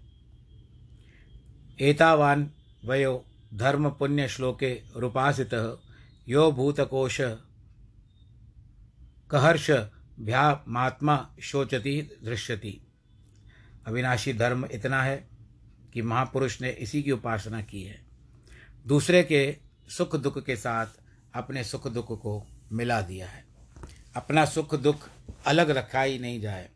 एतावान 1.80 2.50
वयो 2.84 3.24
धर्म 3.54 3.90
पुण्य 3.90 4.28
श्लोके 4.28 4.72
रूपासित 4.96 5.54
यो 6.28 6.50
भूतकोश 6.52 7.20
कहर्ष 9.30 9.70
भ्या 10.20 10.64
महात्मा 10.68 11.34
शोचती 11.42 12.00
दृश्यति। 12.24 12.80
अविनाशी 13.86 14.32
धर्म 14.32 14.66
इतना 14.72 15.02
है 15.02 15.28
कि 15.92 16.02
महापुरुष 16.02 16.60
ने 16.62 16.70
इसी 16.70 17.02
की 17.02 17.10
उपासना 17.10 17.60
की 17.62 17.82
है। 17.82 18.00
दूसरे 18.86 19.22
के 19.22 19.56
सुख 19.88 20.16
दुख 20.16 20.44
के 20.46 20.56
साथ 20.56 20.86
अपने 21.34 21.64
सुख 21.64 21.88
दुख 21.88 22.20
को 22.22 22.42
मिला 22.72 23.00
दिया 23.00 23.28
है। 23.28 23.49
अपना 24.14 24.44
सुख 24.44 24.74
दुख 24.74 25.08
अलग 25.46 25.70
रखा 25.70 26.02
ही 26.02 26.18
नहीं 26.18 26.40
जाए। 26.40 26.68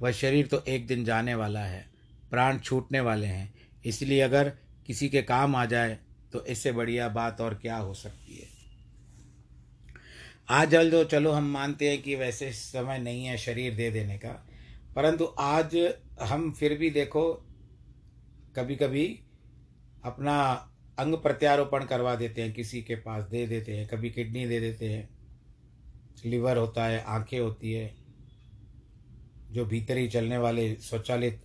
वह 0.00 0.12
शरीर 0.12 0.46
तो 0.46 0.62
एक 0.68 0.86
दिन 0.86 1.04
जाने 1.04 1.34
वाला 1.34 1.60
है, 1.60 1.84
प्राण 2.30 2.58
छूटने 2.58 3.00
वाले 3.00 3.26
हैं। 3.26 3.52
इसलिए 3.84 4.20
अगर 4.20 4.52
किसी 4.86 5.08
के 5.08 5.22
काम 5.22 5.56
आ 5.56 5.64
जाए 5.66 5.98
तो 6.32 6.44
इससे 6.46 6.72
बढ़िया 6.72 7.08
बात 7.08 7.40
और 7.40 7.54
क्या 7.54 7.76
हो 7.76 7.94
सकती 7.94 8.36
है? 8.36 8.48
आज 10.50 10.70
जल 10.70 10.90
जो 10.90 11.04
चलो 11.04 11.32
हम 11.32 11.44
मानते 11.44 11.90
हैं 11.90 12.02
कि 12.02 12.14
वैसे 12.14 12.52
समय 12.52 12.98
नहीं 12.98 13.24
है 13.24 13.36
शरीर 13.38 13.74
दे 13.74 13.90
देने 13.90 14.18
का। 14.18 14.30
परंतु 14.96 15.24
आज 15.38 15.76
हम 16.22 16.50
फिर 16.52 16.78
भी 16.78 16.90
देखो 16.90 17.22
कभी 18.56 18.76
कभी 18.76 19.06
अपना 20.04 20.40
अंग 20.98 21.14
प्रत्यारोपण 21.14 21.84
करवा 21.84 22.14
देते 22.14 22.42
हैं, 22.42 22.52
किसी 22.52 22.82
के 22.82 22.94
पास 22.94 23.24
दे 23.24 23.46
देते 23.46 23.76
हैं, 23.76 23.86
कभी 23.88 24.10
किडनी 24.10 24.46
दे 24.46 24.60
देते 24.60 24.92
हैं। 24.92 25.08
लिवर 26.26 26.56
होता 26.56 26.84
है, 26.84 27.04
आँखें 27.04 27.40
होती 27.40 27.72
है, 27.72 27.94
जो 29.50 29.66
भीतर 29.66 30.08
चलने 30.08 30.38
वाले 30.38 30.74
स्वचालित 30.74 31.42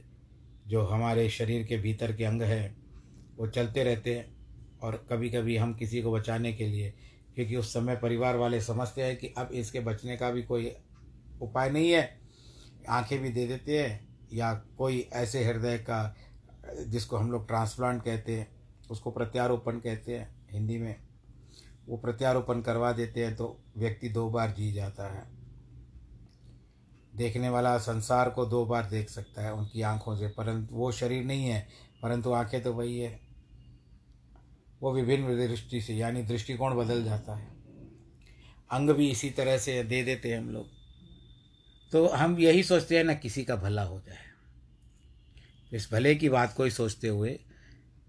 जो 0.67 0.85
हमारे 0.85 1.29
शरीर 1.29 1.63
के 1.63 1.77
भीतर 1.77 2.15
के 2.15 2.23
अंग 2.23 2.41
हैं, 2.41 2.77
वो 3.37 3.47
चलते 3.47 3.83
रहते 3.83 4.15
हैं 4.15 4.35
और 4.79 5.07
कभी 5.09 5.29
कभी 5.29 5.57
हम 5.57 5.73
किसी 5.73 6.01
को 6.01 6.11
बचाने 6.11 6.53
के 6.53 6.67
लिए, 6.67 6.93
क्योंकि 7.35 7.55
उस 7.55 7.73
समय 7.73 7.95
परिवार 7.95 8.35
वाले 8.35 8.61
समझते 8.61 9.03
हैं 9.03 9.17
कि 9.17 9.33
अब 9.37 9.49
इसके 9.51 9.79
बचने 9.79 10.17
का 10.17 10.31
भी 10.31 10.43
कोई 10.43 10.71
उपाय 11.41 11.69
नहीं 11.69 11.91
है। 11.91 12.19
आँखें 12.89 13.19
भी 13.19 13.29
दे 13.29 13.47
देते 13.47 13.83
हैं 13.83 14.07
या 14.33 14.53
कोई 14.53 15.09
ऐसे 15.13 15.43
हृदय 15.43 15.77
का, 15.77 16.15
जिसको 16.87 17.17
हम 17.17 17.31
लोग 17.31 17.47
ट्रांसप्लांट 17.47 18.03
कहते 18.03 18.35
हैं, 18.35 18.47
उसको 18.91 19.11
प्रत्यारोपण 19.11 19.79
कहते 19.79 20.17
हैं, 20.17 20.35
हिंदी 20.51 20.77
में। 20.77 20.95
वो 21.87 21.97
प्रत्यारोपण 21.97 22.61
करवा 22.61 22.91
देते 22.91 23.25
हैं 23.25 23.35
तो 23.35 23.63
व्यक्ति 23.77 24.09
दो 24.09 24.29
बार 24.29 24.51
जी 24.51 24.71
जाता 24.71 25.13
है। 25.13 25.23
देखने 27.15 27.49
वाला 27.49 27.77
संसार 27.77 28.29
को 28.29 28.45
दो 28.45 28.65
बार 28.65 28.89
देख 28.89 29.09
सकता 29.09 29.41
है, 29.41 29.53
उनकी 29.53 29.81
आँखों 29.81 30.15
से। 30.15 30.27
परंतु 30.27 30.75
वो 30.75 30.91
शरीर 30.91 31.23
नहीं 31.23 31.45
है, 31.45 31.67
परंतु 32.03 32.31
आँखें 32.31 32.63
तो 32.63 32.73
वही 32.73 32.99
है। 32.99 33.19
वो 34.81 34.93
विभिन्न 34.93 35.47
दृष्टि 35.47 35.81
से, 35.81 35.95
यानी 35.95 36.23
दृष्टिकोण 36.23 36.75
बदल 36.75 37.03
जाता 37.03 37.35
है। 37.35 37.47
अंग 38.71 38.89
भी 38.89 39.11
इसी 39.11 39.29
तरह 39.29 39.57
से 39.57 39.83
दे 39.83 40.03
देते 40.03 40.31
हैं 40.31 40.39
हम 40.39 40.49
लोग। 40.49 40.67
तो 41.91 42.07
हम 42.07 42.39
यही 42.39 42.63
सोचते 42.63 42.97
हैं 42.97 43.03
ना, 43.03 43.13
किसी 43.13 43.43
का 43.43 43.55
भला 43.55 43.83
हो 43.83 43.99
जाए। 43.99 44.25
इस 45.73 45.89
भले 45.91 46.15
की 46.15 46.29
बात 46.29 46.53
को 46.53 46.63
ही 46.63 46.71
सोचते 46.71 47.07
हुए 47.07 47.39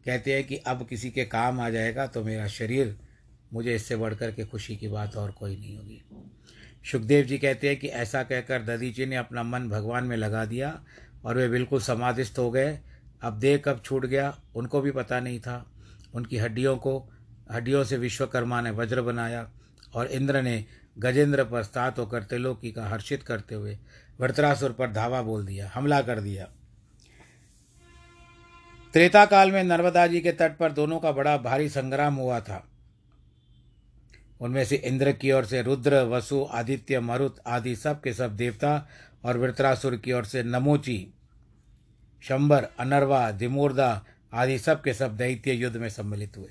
कहते 0.05 0.35
हैं 0.35 0.45
कि 0.47 0.57
अब 0.57 0.87
किसी 0.89 1.11
के 1.11 1.25
काम 1.25 1.61
आ 1.61 1.71
जाएगा 1.71 2.07
तो 2.07 2.25
मेरा 2.25 2.47
शरीर 2.49 3.06
मुझे 3.53 3.75
इससे 3.75 3.97
बढ़कर 3.97 4.31
के 4.31 4.45
खुशी 4.45 4.77
की 4.77 4.89
बात 4.89 5.17
और 5.17 5.31
कोई 5.31 5.57
नहीं 5.57 5.77
होगी। 5.77 6.03
सुखदेव 6.93 7.25
जी 7.25 7.39
कहते 7.39 7.69
हैं 7.69 7.77
कि 7.77 7.87
ऐसा 7.87 8.23
कहकर 8.23 8.77
जी 8.77 9.07
ने 9.07 9.17
अपना 9.17 9.43
मन 9.43 9.69
भगवान 9.69 10.05
में 10.05 10.17
लगा 10.17 10.45
दिया 10.45 10.85
और 11.25 11.37
वे 11.37 11.49
बिल्कुल 11.49 11.81
समाधिस्थ 11.81 12.39
हो 12.39 12.51
गए। 12.51 12.81
अब 13.23 13.39
देह 13.39 13.59
कब 13.59 13.83
छूट 13.85 14.07
गया, 14.07 14.39
उनको 14.55 14.81
भी 14.81 14.91
पता 14.91 15.21
नहीं 15.21 15.41
था। 15.41 15.73
उनकी 16.15 16.37
हड्डियों 16.37 16.77
को, 16.77 17.11
हड्डियों 17.53 17.85
से 17.85 17.97
विश्वकर्मा 17.97 18.61
ने 18.61 18.71
वज्र 18.71 19.03
बनाया 19.03 19.51
और 19.95 20.07
इंद्र 20.07 20.43
ने 20.43 20.65
गजेंद्र 20.99 21.45
पर 21.45 21.63
स्तात 21.63 21.99
होकर 21.99 22.23
त्रिलोकी 22.23 22.73
का 22.73 22.87
हर्षित 22.87 23.23
करते 23.23 23.55
हुए 23.55 23.79
वृत्रासुर 24.21 24.73
पर 24.73 24.93
धावा 24.93 25.23
बोल 25.23 25.47
दिया, 25.47 25.71
हमला 25.75 26.01
कर 26.03 26.21
दिया। 26.21 26.49
त्रेता 28.93 29.27
काल 29.27 29.53
में 29.53 29.65
नर्मदा 29.65 30.07
जी 30.07 30.21
के 30.21 30.33
तट 30.33 30.57
पर 30.57 30.73
दोनों 30.73 31.01
का 31.01 31.13
बड़ा 31.13 31.37
भारी 31.37 31.69
संग्राम 31.69 32.15
हुआ 32.15 32.41
था। 32.41 32.69
उनमें 34.41 34.65
से 34.65 34.77
इंद्र 34.77 35.13
की 35.13 35.33
ओर 35.33 35.45
से 35.45 35.63
रुद्र, 35.63 35.95
वसु, 35.97 36.49
आदित्य, 36.51 37.01
मरुत 37.01 37.37
आदि 37.47 37.77
सब 37.77 38.01
के 38.01 38.13
सब 38.13 38.37
देवता 38.37 38.89
और 39.25 39.39
वृत्रासुर 39.39 39.97
की 39.97 40.13
ओर 40.13 40.25
से 40.25 40.43
नमोची, 40.43 41.09
शंबर, 42.23 42.65
अनरवा, 42.65 43.31
दिमूर्दा 43.31 44.05
आदि 44.33 44.59
सब 44.59 44.83
के 44.83 44.95
सब 44.95 45.17
दैत्य 45.17 45.53
युद्ध 45.53 45.77
में 45.77 45.89
सम्मिलित 45.89 46.37
हुए। 46.37 46.51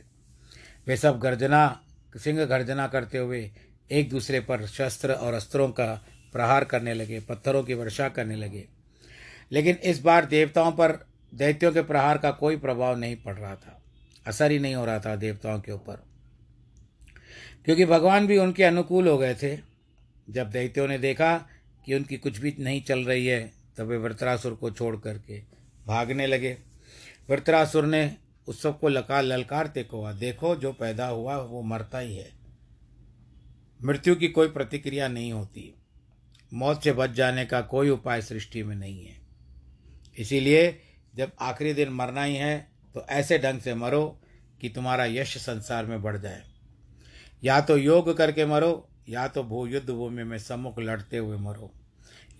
वे 0.87 0.97
सब 0.97 1.19
गर्जना, 1.19 1.81
सिंह 2.17 2.45
गर्जना 2.45 2.87
करते 2.87 3.17
हुए 3.17 3.51
एक 3.91 4.09
दूसरे 4.09 4.39
पर 4.39 4.65
शस्त्र 4.65 5.13
और 5.13 5.33
अस्त्रों 5.33 5.69
का 5.69 6.05
प्रहार 6.33 6.63
करने 6.63 6.93
लगे, 6.93 7.19
पत्थरों 7.19 7.63
की 7.63 7.73
वर्षा 7.73 8.09
करने 8.09 8.35
लगे। 8.35 8.67
लेकिन 9.51 9.75
इस 9.75 10.01
बार 10.01 10.25
देवताओं 10.25 10.71
पर 10.71 11.07
दैत्यों 11.33 11.71
के 11.71 11.81
प्रहार 11.81 12.17
का 12.17 12.31
कोई 12.31 12.57
प्रभाव 12.57 12.97
नहीं 12.97 13.15
पड़ 13.15 13.35
रहा 13.35 13.55
था। 13.55 13.81
असर 14.27 14.51
ही 14.51 14.59
नहीं 14.59 14.75
हो 14.75 14.85
रहा 14.85 14.99
था 14.99 15.15
देवताओं 15.15 15.59
के 15.59 15.71
ऊपर। 15.71 16.04
क्योंकि 17.65 17.85
भगवान 17.85 18.27
भी 18.27 18.37
उनके 18.37 18.63
अनुकूल 18.63 19.07
हो 19.07 19.17
गए 19.17 19.35
थे। 19.35 19.57
जब 20.29 20.49
दैत्यों 20.49 20.87
ने 20.87 20.97
देखा 20.97 21.37
कि 21.85 21.95
उनकी 21.95 22.17
कुछ 22.17 22.37
भी 22.37 22.55
नहीं 22.59 22.81
चल 22.81 22.99
रही 22.99 23.25
है, 23.27 23.51
तब 23.77 23.85
वे 23.85 23.97
वृत्रासुर 23.97 24.53
को 24.53 24.71
छोड़ 24.71 24.95
करके 24.97 25.41
भागने 25.87 26.27
लगे। 26.27 26.57
वृत्रासुर 27.29 27.85
ने 27.85 28.15
उस 28.47 28.61
सबको 28.61 28.89
लका 28.89 29.21
ललकारते 29.21 29.83
कहा, 29.83 30.13
देखो, 30.13 30.55
जो 30.55 30.73
पैदा 30.73 31.07
हुआ, 31.07 31.37
वो 31.37 31.61
मरता 31.61 31.99
ही 31.99 32.15
है। 32.15 32.31
मृत्यु 33.83 34.15
की 34.15 34.27
कोई 34.27 34.47
प्रतिक्रिया 34.47 35.07
नहीं 35.07 35.31
होती। 35.33 35.73
मौत 36.53 36.83
से 36.83 36.91
बच 36.91 37.09
जाने 37.09 37.45
का 37.45 37.61
कोई 37.61 37.89
उपाय 37.89 38.21
सृष्टि 38.21 38.63
में 38.63 38.75
नहीं 38.75 39.05
है। 39.05 39.15
इसीलिए, 40.17 40.81
जब 41.15 41.31
आखिरी 41.41 41.73
दिन 41.73 41.89
मरना 41.89 42.23
ही 42.23 42.35
है 42.35 42.67
तो 42.93 43.05
ऐसे 43.09 43.37
ढंग 43.39 43.59
से 43.59 43.73
मरो 43.73 44.21
कि 44.61 44.69
तुम्हारा 44.69 45.05
यश 45.05 45.37
संसार 45.37 45.85
में 45.85 46.01
बढ़ 46.01 46.17
जाए। 46.17 46.43
या 47.45 47.61
तो 47.61 47.77
योग 47.77 48.17
करके 48.17 48.45
मरो, 48.45 48.89
या 49.09 49.27
तो 49.27 49.43
भू 49.43 49.67
युद्ध 49.67 49.89
भूमि 49.89 50.23
में 50.23 50.37
सम्मुख 50.37 50.79
लड़ते 50.79 51.17
हुए 51.17 51.37
मरो। 51.37 51.71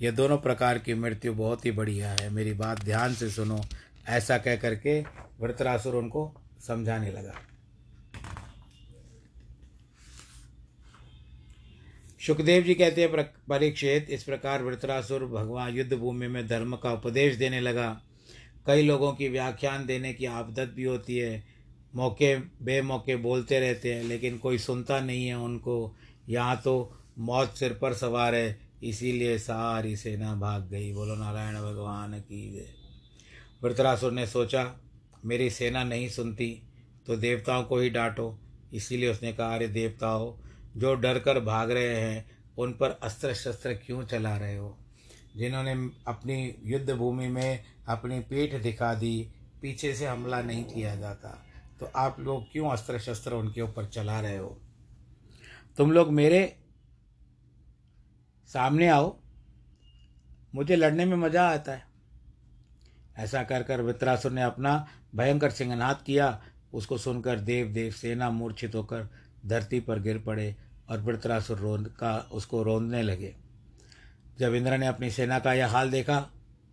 ये 0.01 0.11
दोनों 0.11 0.37
प्रकार 0.37 0.77
की 0.77 0.93
मृत्यु 0.93 1.33
बहुत 1.33 1.65
ही 1.65 1.71
बढ़िया 1.71 2.11
है। 2.11 2.29
मेरी 2.29 2.53
बात 2.53 2.83
ध्यान 2.83 3.13
से 3.13 3.29
सुनो। 3.29 3.61
ऐसा 4.07 4.37
कह 4.37 4.55
करके 4.55 5.01
वृतरासुर 5.39 5.95
उनको 5.95 6.41
समझाने 6.67 7.11
लगा। 7.11 7.33
सुखदेव 12.27 12.63
जी 12.63 12.73
कहते 12.73 13.01
हैं 13.01 13.11
परीक्षित। 13.49 14.07
इस 14.09 14.23
प्रकार 14.23 14.63
वृतरासुर 14.63 15.25
भगवान 15.25 15.73
युद्ध 15.73 15.93
भूमि 15.93 16.27
में 16.27 16.47
धर्म 16.47 16.75
का 16.75 16.91
उपदेश 16.91 17.35
देने 17.35 17.59
लगा। 17.59 18.01
कई 18.67 18.81
लोगों 18.81 19.13
की 19.13 19.29
व्याख्यान 19.29 19.85
देने 19.85 20.13
की 20.13 20.25
आदत 20.25 20.73
भी 20.75 20.83
होती 20.83 21.17
है। 21.17 21.54
मौके, 21.95 22.35
बेमौके 22.37 23.15
बोलते 23.15 23.59
रहते 23.59 23.93
हैं, 23.93 24.03
लेकिन 24.03 24.37
कोई 24.37 24.57
सुनता 24.57 24.99
नहीं 24.99 25.27
है 25.27 25.37
उनको। 25.37 25.95
यहाँ 26.29 26.61
तो 26.63 26.97
मौत 27.17 27.55
सिर 27.55 27.73
पर 27.73 27.93
सवार 27.93 28.35
है, 28.35 28.59
इसीलिए 28.83 29.37
सारी 29.37 29.95
सेना 29.95 30.35
भाग 30.35 30.69
गई। 30.69 30.93
बोलो, 30.93 31.15
नारायण 31.15 31.55
भगवान 31.55 32.19
की 32.19 32.51
जय। 32.51 32.69
वृतरासुर 33.63 34.11
ने 34.11 34.27
सोचा, 34.27 34.75
मेरी 35.25 35.49
सेना 35.49 35.83
नहीं 35.83 36.09
सुनती 36.09 36.61
तो 37.07 37.15
देवताओं 37.15 37.63
को 37.63 37.77
ही 37.77 37.89
डांटो। 37.89 38.39
इसीलिए 38.73 39.11
उसने 39.11 39.33
कहा, 39.33 39.55
अरे 39.55 39.67
देवताओं, 39.67 40.33
जो 40.79 40.95
डर 40.95 41.19
कर 41.19 41.39
भाग 41.39 41.71
रहे 41.71 41.95
हैं, 41.95 42.25
उन 42.57 42.71
पर 42.71 42.89
अस्त्र 43.03 43.33
शस्त्र 43.33 43.73
क्यों 43.73 44.03
चला 44.03 44.37
रहे 44.37 44.57
हो? 44.57 44.77
जिन्होंने 45.37 45.71
अपनी 46.07 46.55
युद्ध 46.63 46.93
भूमि 46.93 47.27
में 47.27 47.63
अपनी 47.87 48.19
पीठ 48.19 48.53
दिखा 48.55 48.93
दी, 48.93 49.29
पीछे 49.61 49.93
से 49.95 50.05
हमला 50.05 50.41
नहीं 50.41 50.63
किया 50.63 50.95
जाता। 50.95 51.45
तो 51.79 51.85
आप 51.85 52.19
लोग 52.19 52.51
क्यों 52.51 52.69
अस्त्र 52.69 52.99
शस्त्र 52.99 53.33
उनके 53.33 53.61
ऊपर 53.61 53.85
चला 53.85 54.19
रहे 54.19 54.37
हो? 54.37 54.61
तुम 55.77 55.91
लोग 55.91 56.11
मेरे 56.11 56.59
सामने 58.47 58.87
आओ। 58.87 59.19
मुझे 60.55 60.75
लड़ने 60.75 61.05
में 61.05 61.17
मज़ा 61.17 61.49
आता 61.49 61.71
है। 61.71 61.85
ऐसा 63.17 63.43
कर 63.43 63.63
कर 63.63 63.81
वित्रासुर 63.81 64.31
ने 64.31 64.41
अपना 64.41 64.87
भयंकर 65.15 65.49
सिंहनाद 65.49 66.03
किया। 66.05 66.43
उसको 66.73 66.97
सुनकर 66.97 67.39
देव 67.39 67.67
देव 67.67 67.91
सेना 67.91 68.29
मूर्छित 68.29 68.75
होकर 68.75 69.09
धरती 69.45 69.79
पर 69.79 69.99
गिर 69.99 70.19
पड़े 70.19 70.55
और 70.89 70.99
वृत्रासुर 70.99 71.57
रोंद 71.57 71.87
का, 71.87 72.17
उसको 72.17 72.63
रोंदने 72.63 73.01
लगे। 73.01 73.35
जब 74.39 74.53
इंद्र 74.53 74.77
ने 74.77 74.87
अपनी 74.87 75.11
सेना 75.11 75.39
का 75.39 75.53
यह 75.53 75.67
हाल 75.67 75.91
देखा, 75.91 76.29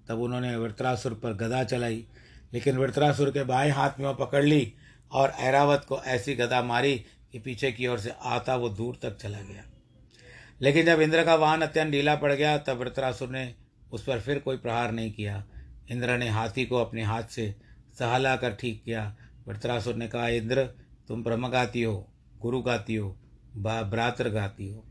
तब 0.08 0.18
उन्होंने 0.18 0.56
वृत्रासुर 0.56 1.14
पर 1.14 1.32
गदा 1.32 1.64
चलाई, 1.64 2.06
लेकिन 2.52 2.76
वृत्रासुर 2.76 3.30
के 3.30 3.44
बाएँ 3.44 3.70
हाथ 3.70 3.90
में 3.98 4.06
वो 4.06 4.14
पकड़ 4.14 4.44
ली 4.44 4.74
और 5.12 5.32
ऐरावत 5.40 5.84
को 5.88 6.00
ऐसी 6.02 6.34
गदा 6.34 6.62
मारी 6.62 6.94
कि 7.32 7.38
पीछे 7.38 7.72
की 7.72 7.86
ओर 7.86 7.98
से 7.98 8.12
आता 8.24 8.56
वो 8.56 8.68
दूर 8.68 8.98
तक 9.02 9.16
चला 9.16 9.40
गया। 9.40 9.64
लेकिन 10.60 10.86
जब 10.86 11.00
इंद्र 11.00 11.24
का 11.24 11.34
वाहन 11.34 11.62
अत्यंत 11.62 11.90
ढीला 11.92 12.14
पड़ 12.16 12.32
गया, 12.32 12.56
तब 12.58 12.78
वृत्रासुर 12.78 13.28
ने 13.28 13.54
उस 13.92 14.04
पर 14.04 14.20
फिर 14.20 14.38
कोई 14.38 14.56
प्रहार 14.56 14.92
नहीं 14.92 15.12
किया। 15.12 15.44
इंद्र 15.90 16.16
ने 16.18 16.28
हाथी 16.28 16.64
को 16.66 16.76
अपने 16.76 17.02
हाथ 17.02 17.22
से 17.22 17.54
सहला 17.98 18.34
कर 18.36 18.54
ठीक 18.54 18.82
किया। 18.84 19.14
वृत्रासुर 19.48 19.94
ने 19.94 20.08
कहा, 20.08 20.28
इंद्र, 20.28 20.64
तुम 21.08 21.22
ब्रह्म 21.24 21.48
गाती 21.48 21.82
हो 21.82 22.08
गुरु 22.40 22.60
गाती 22.62 22.94
हो 22.94 23.16
भ्रातृ 23.56 24.28
गाती 24.28 24.68
हो। 24.68 24.84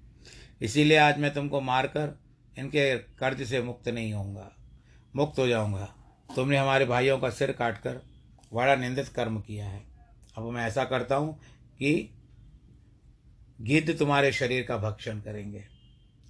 इसीलिए 0.61 0.97
आज 0.97 1.19
मैं 1.19 1.33
तुमको 1.33 1.61
मारकर 1.61 2.19
इनके 2.57 2.95
कर्ज 2.97 3.43
से 3.43 3.61
मुक्त 3.61 3.87
नहीं 3.87 4.13
होऊँगा, 4.13 4.51
मुक्त 5.15 5.39
हो 5.39 5.47
जाऊँगा। 5.47 5.93
तुमने 6.29 6.57
हमारे 6.57 6.85
भाइयों 6.85 7.17
का 7.19 7.29
सिर 7.29 7.51
काटकर 7.51 8.01
बड़ा 8.53 8.75
निंदित 8.75 9.07
कर्म 9.07 9.39
किया 9.39 9.65
है। 9.65 9.90
अब 10.37 10.51
मैं 10.51 10.67
ऐसा 10.67 10.83
करता 10.83 11.15
हूँ 11.15 11.39
कि 11.79 12.09
गिद्ध 13.61 13.99
तुम्हारे 13.99 14.31
शरीर 14.31 14.63
का 14.63 14.77
भक्षण 14.77 15.19
करेंगे। 15.19 15.63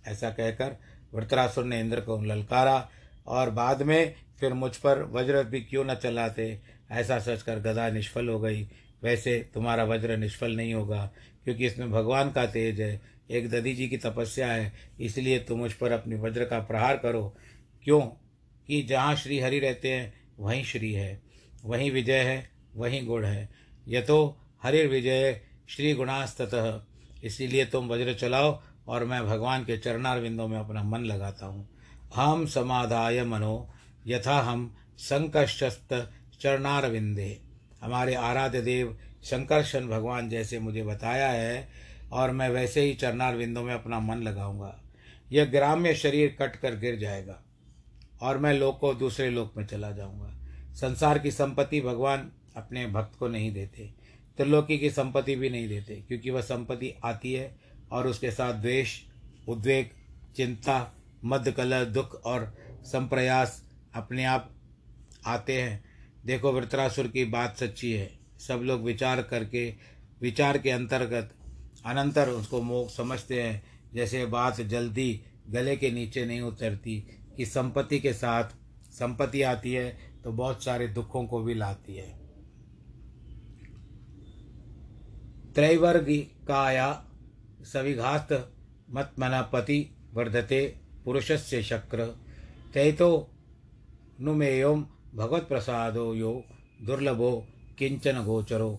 ऐसा 0.08 0.30
कहकर 0.30 0.76
वृत्रासुर 1.14 1.66
ने 1.66 1.80
इंद्र 1.80 2.02
को 2.02 2.22
ललकारा 2.22 2.90
और 3.28 3.50
बाद 3.50 3.82
में 3.82 4.16
फिर 4.40 4.54
मुझ 4.54 4.76
पर 4.78 5.04
वज्र 5.04 5.44
भी 5.44 5.62
क्यों 5.62 5.86
न 5.86 5.96
चलाते, 5.96 6.60
ऐसा 6.92 7.20
सच 7.20 7.42
कर 7.42 7.60
गदा 7.60 7.90
निष्फल 7.90 8.30
हो 8.30 8.40
गई। 8.40 8.68
वैसे 9.04 9.50
तुम्हारा 9.54 9.84
वज्र 9.84 10.18
निष्फल 10.18 10.56
नहीं 10.56 10.74
होगा, 10.74 11.12
क्योंकि 11.44 11.66
इसमें 11.66 11.92
भगवान 11.92 12.32
का 12.32 12.46
तेज 12.46 12.82
है, 12.82 13.02
एक 13.32 13.50
दधी 13.50 13.74
जी 13.74 13.90
की 13.90 13.98
तपस्या 13.98 14.52
है, 14.52 14.74
इसलिए 15.00 15.40
तुम 15.40 15.60
मुझ 15.60 15.74
पर 15.74 15.92
अपनी 15.92 16.16
वज्र 16.16 16.46
का 16.46 16.60
प्रहार 16.60 16.98
करो। 16.98 17.38
क्यों? 17.84 18.02
कि 18.68 18.82
जहाँ 18.82 19.16
श्री 19.16 19.40
हरि 19.40 19.60
रहते 19.60 19.92
हैं, 19.92 20.14
वहीं 20.40 20.64
श्री 20.64 20.94
है, 20.94 21.22
वहीं 21.66 21.92
विजय 21.92 22.20
है, 22.20 22.52
वहीं 22.76 23.08
गुण 23.08 23.26
है। 23.26 23.50
यह 23.88 24.02
तो 24.02 24.38
हरिर 24.64 24.88
विजय 24.88 25.42
श्री 25.70 25.94
गुणास्तः 25.94 26.82
इसीलिए 27.24 27.66
तुम 27.66 27.88
वज्र 27.88 28.14
चलाओ 28.14 28.60
और 28.88 29.06
मैं 29.06 29.26
भगवान 29.26 29.64
के 29.64 29.78
चरणार 29.78 30.20
विंदों 30.20 30.48
में 30.48 30.58
अपना 30.60 30.84
मन 30.84 31.02
लगाता 31.02 31.46
हूँ। 31.46 31.68
हम 32.16 32.46
समाधाय 32.46 33.24
मनो, 33.24 33.70
यथा 34.08 34.40
हम 34.40 34.76
संकर्षस्त 34.98 35.94
चरणार 36.42 36.90
विंदे 36.90 37.42
हमारे 37.82 38.16
आराध्य 38.16 38.62
देव 38.62 38.98
शंकरशन 39.24 39.88
भगवान 39.88 40.30
जैसे 40.30 40.60
मुझे 40.60 40.84
बताया 40.84 41.30
है 41.30 41.68
और 42.12 42.32
मैं 42.32 42.50
वैसे 42.50 42.82
ही 42.82 42.94
चरणार 42.94 43.36
विंदों 43.36 43.64
में 43.64 43.74
अपना 43.74 44.00
मन 44.00 44.18
लगाऊँगा। 44.18 44.76
यह 45.32 45.46
ग्राम्य 45.46 45.94
शरीर 45.96 46.36
कट 46.40 46.56
कर 46.56 46.76
गिर 46.76 46.96
जाएगा 46.96 47.42
और 48.22 48.38
मैं 48.38 48.54
लोक 48.54 48.80
को 48.80 48.94
दूसरे 48.94 49.30
लोक 49.30 49.54
में 49.58 49.66
चला 49.66 49.92
जाऊँगा। 49.92 50.34
संसार 50.74 51.20
की 51.20 51.32
संपत्ति 51.32 51.82
भगवान 51.82 52.32
अपने 52.58 52.86
भक्त 52.88 53.18
को 53.20 53.28
नहीं 53.28 53.52
देते, 53.54 53.90
त्रिलोकी 54.38 54.78
की 54.78 54.90
संपत्ति 54.90 55.36
भी 55.36 55.50
नहीं 55.50 55.68
देते, 55.70 55.96
क्योंकि 55.96 56.30
वह 56.30 56.42
संपत्ति 56.42 56.94
आती 57.04 57.34
है 57.34 57.56
और 57.92 58.08
उसके 58.08 58.32
साथ 58.32 58.54
द्वेष, 58.54 59.00
उद्वेग, 59.48 59.90
चिंता 60.36 60.96
मध्य 61.26 61.52
कलह, 61.52 61.84
दुख 61.84 62.22
और 62.26 62.54
संप्रयास 62.84 63.64
अपने 63.96 64.26
आप 64.26 64.50
आते 65.26 65.62
हैं। 65.62 65.84
देखो, 66.26 66.52
वृत्रासुर 66.52 67.08
की 67.08 67.26
बात 67.26 67.58
सच्ची 67.58 67.92
है। 67.94 68.10
सब 68.40 68.62
लोग 68.64 68.82
विचार 68.82 69.22
करके, 69.22 69.74
विचार 70.22 70.58
के 70.58 70.70
अंतर्गत, 70.70 71.34
अनंतर 71.86 72.30
उसको 72.30 72.62
मोह 72.62 72.90
समझते 72.90 73.42
हैं। 73.42 73.64
जैसे 73.94 74.26
बात 74.26 74.62
जल्दी 74.62 75.22
गले 75.50 75.76
के 75.78 75.92
नीचे 75.92 76.26
नहीं 76.26 76.42
उतरती 76.42 77.00
कि 77.38 77.46
संपत्ति 77.46 78.00
के 78.00 78.14
साथ 78.14 78.44
संपत्ति 78.92 79.42
आती 79.42 79.74
है 79.74 79.90
तो 80.24 80.32
बहुत 80.32 80.64
सारे 80.64 80.88
दुखों 80.88 81.26
को 81.26 81.42
भी 81.42 81.54
लाती 81.54 81.96
है। 81.96 82.21
त्रैवर्गिकाया 85.56 86.92
सविघात 87.64 88.28
पति 89.54 89.80
वर्धते 90.14 90.62
पुरुषस्य 91.06 91.62
शक्र। 91.64 92.06
तैतो 92.74 93.10
नुमेयोम 94.22 94.86
भगवत 95.16 95.48
प्रसादो 95.48 96.14
यो 96.16 96.32
दुर्लभो 96.86 97.32
किंचन 97.78 98.24
गोचरो 98.24 98.70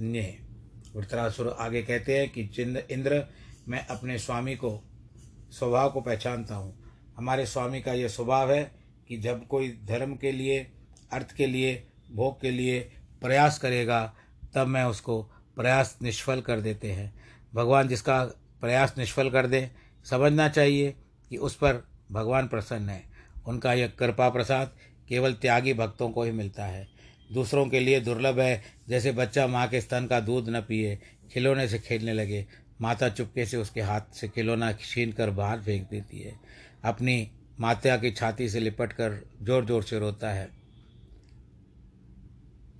अन्य 0.00 0.38
वृत्रासुर 0.96 1.48
आगे 1.60 1.82
कहते 1.82 2.18
हैं 2.18 2.28
कि 2.30 2.46
चिंद 2.46 2.76
इंद्र, 2.90 3.24
मैं 3.68 3.86
अपने 3.86 4.18
स्वामी 4.18 4.54
को, 4.56 4.82
स्वभाव 5.50 5.90
को 5.90 6.00
पहचानता 6.00 6.54
हूँ। 6.54 6.74
हमारे 7.16 7.46
स्वामी 7.46 7.80
का 7.80 7.92
यह 7.92 8.08
स्वभाव 8.08 8.52
है 8.52 8.62
कि 9.08 9.16
जब 9.16 9.46
कोई 9.46 9.68
धर्म 9.84 10.14
के 10.16 10.32
लिए, 10.32 10.58
अर्थ 11.12 11.32
के 11.32 11.46
लिए, 11.46 11.82
भोग 12.12 12.40
के 12.40 12.50
लिए 12.50 12.80
प्रयास 13.22 13.58
करेगा, 13.58 14.14
तब 14.54 14.66
मैं 14.66 14.84
उसको 14.84 15.22
प्रयास 15.56 15.96
निष्फल 16.02 16.40
कर 16.40 16.60
देते 16.60 16.92
हैं। 16.92 17.12
भगवान 17.54 17.88
जिसका 17.88 18.22
प्रयास 18.60 18.94
निष्फल 18.98 19.30
कर 19.30 19.46
दे, 19.46 19.70
समझना 20.06 20.48
चाहिए 20.48 20.94
कि 21.30 21.36
उस 21.36 21.54
पर 21.54 21.82
भगवान 22.12 22.48
प्रसन्न 22.48 22.88
है। 22.88 23.04
उनका 23.46 23.72
यह 23.72 23.92
कृपा 23.98 24.28
प्रसाद 24.28 24.72
केवल 25.08 25.32
त्यागी 25.32 25.74
भक्तों 25.74 26.10
को 26.10 26.22
ही 26.22 26.32
मिलता 26.32 26.64
है। 26.64 26.86
दूसरों 27.32 27.66
के 27.66 27.80
लिए 27.80 28.00
दुर्लभ 28.00 28.40
है, 28.40 28.62
जैसे 28.88 29.12
बच्चा 29.12 29.46
माँ 29.46 29.66
के 29.68 29.80
स्तन 29.80 30.06
का 30.06 30.20
दूध 30.20 30.48
न 30.48 30.60
पिए, 30.60 30.98
खिलौने 31.32 31.68
से 31.68 31.78
खेलने 31.78 32.12
लगे। 32.12 32.46
माता 32.80 33.08
चुपके 33.08 33.46
से 33.46 33.56
उसके 33.56 33.80
हाथ 33.80 34.14
से 34.14 34.28
खिलौना 34.28 34.72
छीन 34.72 35.12
कर 35.12 35.30
बाहर 35.30 35.60
फेंक 35.60 35.88
देती 35.90 36.20
है। 36.20 36.34
अपनी 36.84 37.30
माता 37.60 37.96
की 37.96 38.10
छाती 38.10 38.48
से 38.48 38.60
लिपट 38.60 38.92
कर 38.92 39.20
ज़ोर 39.42 39.64
ज़ोर 39.64 39.82
से 39.82 39.98
रोता 39.98 40.30
है। 40.30 40.61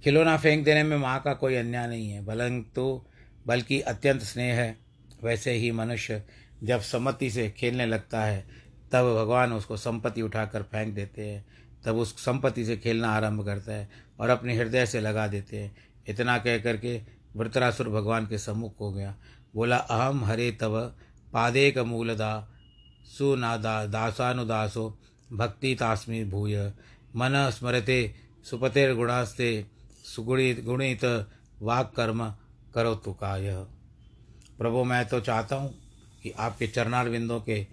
खिलौना 0.05 0.37
फेंक 0.37 0.65
देने 0.65 0.83
में 0.83 0.97
माँ 0.97 1.23
का 1.23 1.35
कोई 1.35 1.55
अन्याय 1.55 1.89
नहीं 1.89 2.11
है 2.11 2.25
बलंतु 2.25 3.05
बल्कि 3.47 3.81
अत्यंत 3.81 4.23
स्नेह 4.23 4.55
है। 4.55 4.79
वैसे 5.25 5.53
ही 5.53 5.71
मनुष्य 5.71 6.23
जब 6.63 6.81
सम्मति 6.81 7.31
से 7.31 7.51
खेलने 7.51 7.87
लगता 7.87 8.25
है, 8.25 8.47
तब 8.93 9.15
भगवान 9.15 9.53
उसको 9.53 9.77
संपत्ति 9.77 10.23
उठाकर 10.23 10.63
फेंक 10.63 10.95
देते 10.95 11.27
हैं। 11.27 11.47
तब 11.85 11.97
उस 11.97 12.25
संपत्ति 12.25 12.65
से 12.65 12.77
खेलना 12.77 13.09
आरंभ 13.09 13.45
करता 13.45 13.73
है 13.73 13.91
और 14.21 14.31
अपने 14.31 14.57
हृदय 14.57 14.87
से 14.87 15.01
लगा 15.01 15.29
देते 15.29 15.57
हैं। 15.57 15.77
इतना 16.09 16.39
कह 16.39 16.59
करके 16.59 17.01
वृतरासुर 17.37 17.89
भगवान 17.89 18.27
के 18.27 18.39
सम्मुख 18.39 18.81
हो 18.81 18.93
गया। 18.93 19.15
बोला 19.55 19.77
अहम 19.77 20.25
हरे 20.25 20.51
तव, 20.51 20.81
पादेक 21.33 21.79
मूलदा, 21.79 22.53
सुनादा, 23.05 23.87
दासानुदासो, 23.87 24.99
भक्ति 25.33 25.75
तास्मी 25.75 26.25
भूय। 26.25 26.73
मन 27.17 27.51
स्मरते, 27.59 28.15
सुपतेर्गुणास्ते 28.51 29.67
सुगुणित, 30.17 30.65
गुणित 30.65 31.27
वाक 31.63 31.93
कर्म 31.97 32.35
करो 32.75 32.95
तुकाय 32.95 33.65
प्रभु, 34.59 34.85
मैं 34.85 35.09
तो 35.09 35.21
चाहता 35.21 35.57
हूँ 35.57 35.75
कि 36.23 36.31
आपके 36.31 36.67
चरणार 36.67 37.09
बिंदों 37.09 37.41
के, 37.41 37.67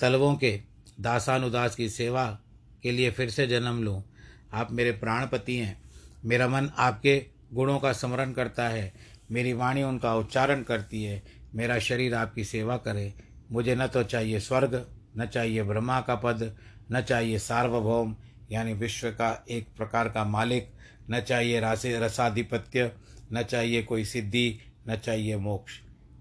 तलवों 0.00 0.36
के 0.36 0.60
दासानुदास 1.00 1.76
की 1.76 1.88
सेवा 1.88 2.38
के 2.82 2.92
लिए 2.92 3.10
फिर 3.10 3.30
से 3.30 3.46
जन्म 3.46 3.82
लूँ। 3.82 4.04
आप 4.52 4.72
मेरे 4.72 4.92
प्राणपति 4.92 5.56
हैं। 5.56 5.82
मेरा 6.24 6.48
मन 6.48 6.70
आपके 6.78 7.26
गुणों 7.54 7.78
का 7.78 7.92
स्मरण 7.92 8.32
करता 8.32 8.68
है। 8.68 8.94
मेरी 9.30 9.52
वाणी 9.52 9.82
उनका 9.82 10.14
उच्चारण 10.16 10.62
करती 10.62 11.04
है। 11.04 11.22
मेरा 11.54 11.78
शरीर 11.78 12.14
आपकी 12.14 12.44
सेवा 12.44 12.76
करे। 12.76 13.14
मुझे 13.52 13.74
न 13.74 13.86
तो 13.86 14.02
चाहिए 14.02 14.40
स्वर्ग, 14.40 14.86
न 15.18 15.26
चाहिए 15.26 15.62
ब्रह्मा 15.62 16.00
का 16.00 16.14
पद, 16.14 16.56
न 16.92 17.00
चाहिए 17.00 17.38
सार्वभौम, 17.38 18.16
यानी 18.52 18.72
विश्व 18.72 19.10
का 19.10 19.44
एक 19.50 19.68
प्रकार 19.76 20.08
का 20.08 20.24
मालिक। 20.24 20.71
न 21.10 21.20
चाहिए 21.20 21.60
रासे 21.60 22.00
रसाधिपत्य, 22.00 22.92
न 23.32 23.42
चाहिए 23.42 23.82
कोई 23.82 24.04
सिद्धि, 24.04 24.58
न 24.88 24.96
चाहिए 24.96 25.36
मोक्ष। 25.36 25.72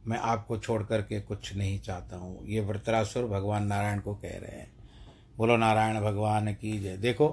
मैं 0.07 0.17
आपको 0.17 0.57
छोड़ 0.57 0.83
करके 0.83 1.21
कुछ 1.21 1.55
नहीं 1.55 1.79
चाहता 1.79 2.15
हूँ। 2.15 2.47
ये 2.47 2.59
वृतरासुर 2.59 3.25
भगवान 3.25 3.67
नारायण 3.67 3.99
को 3.99 4.15
कह 4.15 4.29
रहे 4.29 4.59
हैं। 4.59 4.71
बोलो, 5.37 5.57
नारायण 5.57 6.01
भगवान 6.01 6.53
की 6.53 6.79
जय। 6.79 6.97
देखो, 6.97 7.27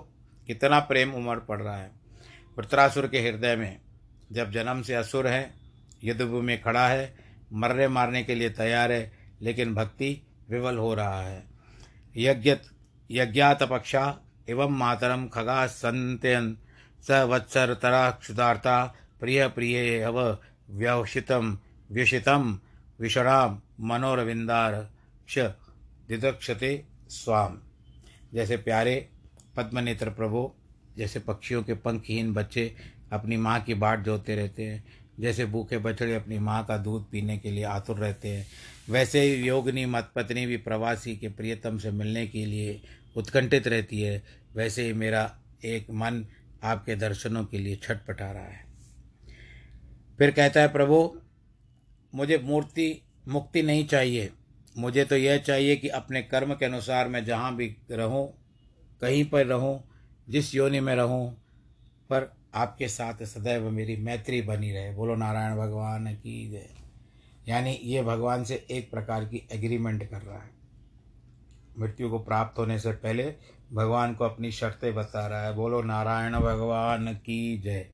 कितना 0.46 0.80
प्रेम 0.80 1.14
उमड़ 1.14 1.38
पड़ 1.38 1.62
रहा 1.62 1.76
है। 1.76 1.90
वृतरासुर 2.58 3.08
के 3.08 3.20
हृदय 3.20 3.56
में 3.56 3.80
जब 4.32 4.50
जन्म 4.50 4.82
से 4.82 4.94
असुर 4.94 5.26
है, 5.26 5.54
युद्धभूमि 6.04 6.46
में 6.46 6.62
खड़ा 6.62 6.88
है, 6.88 7.14
मर्रे 7.52 7.88
मारने 7.88 8.24
के 8.24 8.34
लिए 8.34 8.50
तैयार 8.50 8.92
है, 8.92 9.12
लेकिन 9.42 9.74
भक्ति 9.74 10.22
विवल 10.50 10.76
हो 10.76 10.94
रहा 10.94 11.22
है। 11.22 11.44
यज्ञ 12.16 12.56
यज्ञातपक्षा 13.10 14.20
एवं 14.48 14.70
मातरम 14.70 15.28
खगा 15.28 15.66
संत्यन। 15.66 16.58
स 17.02 17.24
वत्सर 17.30 17.74
तरा 17.74 18.10
क्षुदार्ता 18.10 18.84
प्रिय 19.20 19.46
प्रिय 19.48 20.00
अव 20.02 20.20
व्यवशितम 20.70 21.56
व्यशितम 21.90 22.58
विषणाम 23.00 23.60
मनोरविंदारक्ष 23.80 25.38
दिदक्षते 26.08 26.84
स्वाम। 27.10 27.58
जैसे 28.34 28.56
प्यारे 28.56 29.08
पद्मनेत्र 29.56 30.10
प्रभु, 30.10 30.50
जैसे 30.96 31.20
पक्षियों 31.20 31.62
के 31.62 31.74
पंखहीन 31.74 32.32
बच्चे 32.34 32.74
अपनी 33.12 33.36
माँ 33.36 33.60
की 33.60 33.74
बाट 33.74 34.04
जोते 34.04 34.34
रहते 34.36 34.64
हैं, 34.64 34.84
जैसे 35.20 35.46
भूखे 35.46 35.78
बछड़े 35.78 36.14
अपनी 36.14 36.38
माँ 36.38 36.64
का 36.64 36.76
दूध 36.78 37.08
पीने 37.10 37.36
के 37.38 37.50
लिए 37.50 37.64
आतुर 37.64 37.96
रहते 37.96 38.28
हैं, 38.28 38.46
वैसे 38.88 39.20
ही 39.20 39.34
योगनी 39.48 39.86
मतपत्नी 39.86 40.46
भी 40.46 40.56
प्रवासी 40.56 41.16
के 41.16 41.28
प्रियतम 41.28 41.78
से 41.78 41.90
मिलने 41.90 42.26
के 42.26 42.44
लिए 42.46 42.80
उत्कंठित 43.16 43.68
रहती 43.68 44.00
है, 44.00 44.22
वैसे 44.54 44.86
ही 44.86 44.92
मेरा 44.92 45.30
एक 45.64 45.90
मन 45.90 46.24
आपके 46.64 46.96
दर्शनों 46.96 47.44
के 47.44 47.58
लिए 47.58 47.76
छटपटा 47.76 48.32
रहा 48.32 48.44
है। 48.44 48.66
फिर 50.18 50.30
कहता 50.30 50.60
है, 50.60 50.68
प्रभु, 50.68 51.20
मुझे 52.14 52.38
मूर्ति, 52.38 53.02
मुक्ति 53.28 53.62
नहीं 53.62 53.86
चाहिए। 53.86 54.30
मुझे 54.78 55.04
तो 55.04 55.16
यह 55.16 55.38
चाहिए 55.38 55.76
कि 55.76 55.88
अपने 55.88 56.22
कर्म 56.22 56.54
के 56.54 56.64
अनुसार 56.64 57.08
मैं 57.08 57.24
जहाँ 57.24 57.56
भी 57.56 57.76
रहूँ, 57.90 58.34
कहीं 59.00 59.24
पर 59.24 59.46
रहूँ, 59.46 59.88
जिस 60.28 60.54
योनि 60.54 60.80
में 60.80 60.94
रहूँ, 60.94 61.34
पर 62.10 62.36
आपके 62.54 62.88
साथ 62.88 63.24
सदैव 63.24 63.70
मेरी 63.70 63.96
मैत्री 63.96 64.42
बनी 64.42 64.72
रहे। 64.72 64.94
बोलो, 64.94 65.14
नारायण 65.14 65.56
भगवान 65.56 66.14
की 66.14 66.50
जय। 66.50 66.68
यानी 67.48 67.80
ये 67.82 68.02
भगवान 68.02 68.44
से 68.44 68.66
एक 68.70 68.90
प्रकार 68.90 69.24
की 69.24 69.48
एग्रीमेंट 69.52 70.10
कर 70.10 70.22
रहा 70.22 70.38
है। 70.38 70.57
मृत्यु 71.78 72.10
को 72.10 72.18
प्राप्त 72.18 72.58
होने 72.58 72.78
से 72.78 72.92
पहले 72.92 73.34
भगवान 73.72 74.14
को 74.14 74.24
अपनी 74.24 74.52
शर्तें 74.52 74.94
बता 74.94 75.26
रहा 75.26 75.42
है। 75.42 75.54
बोलो, 75.54 75.82
नारायण 75.82 76.32
भगवान 76.32 77.14
की 77.14 77.58
जय। 77.58 77.90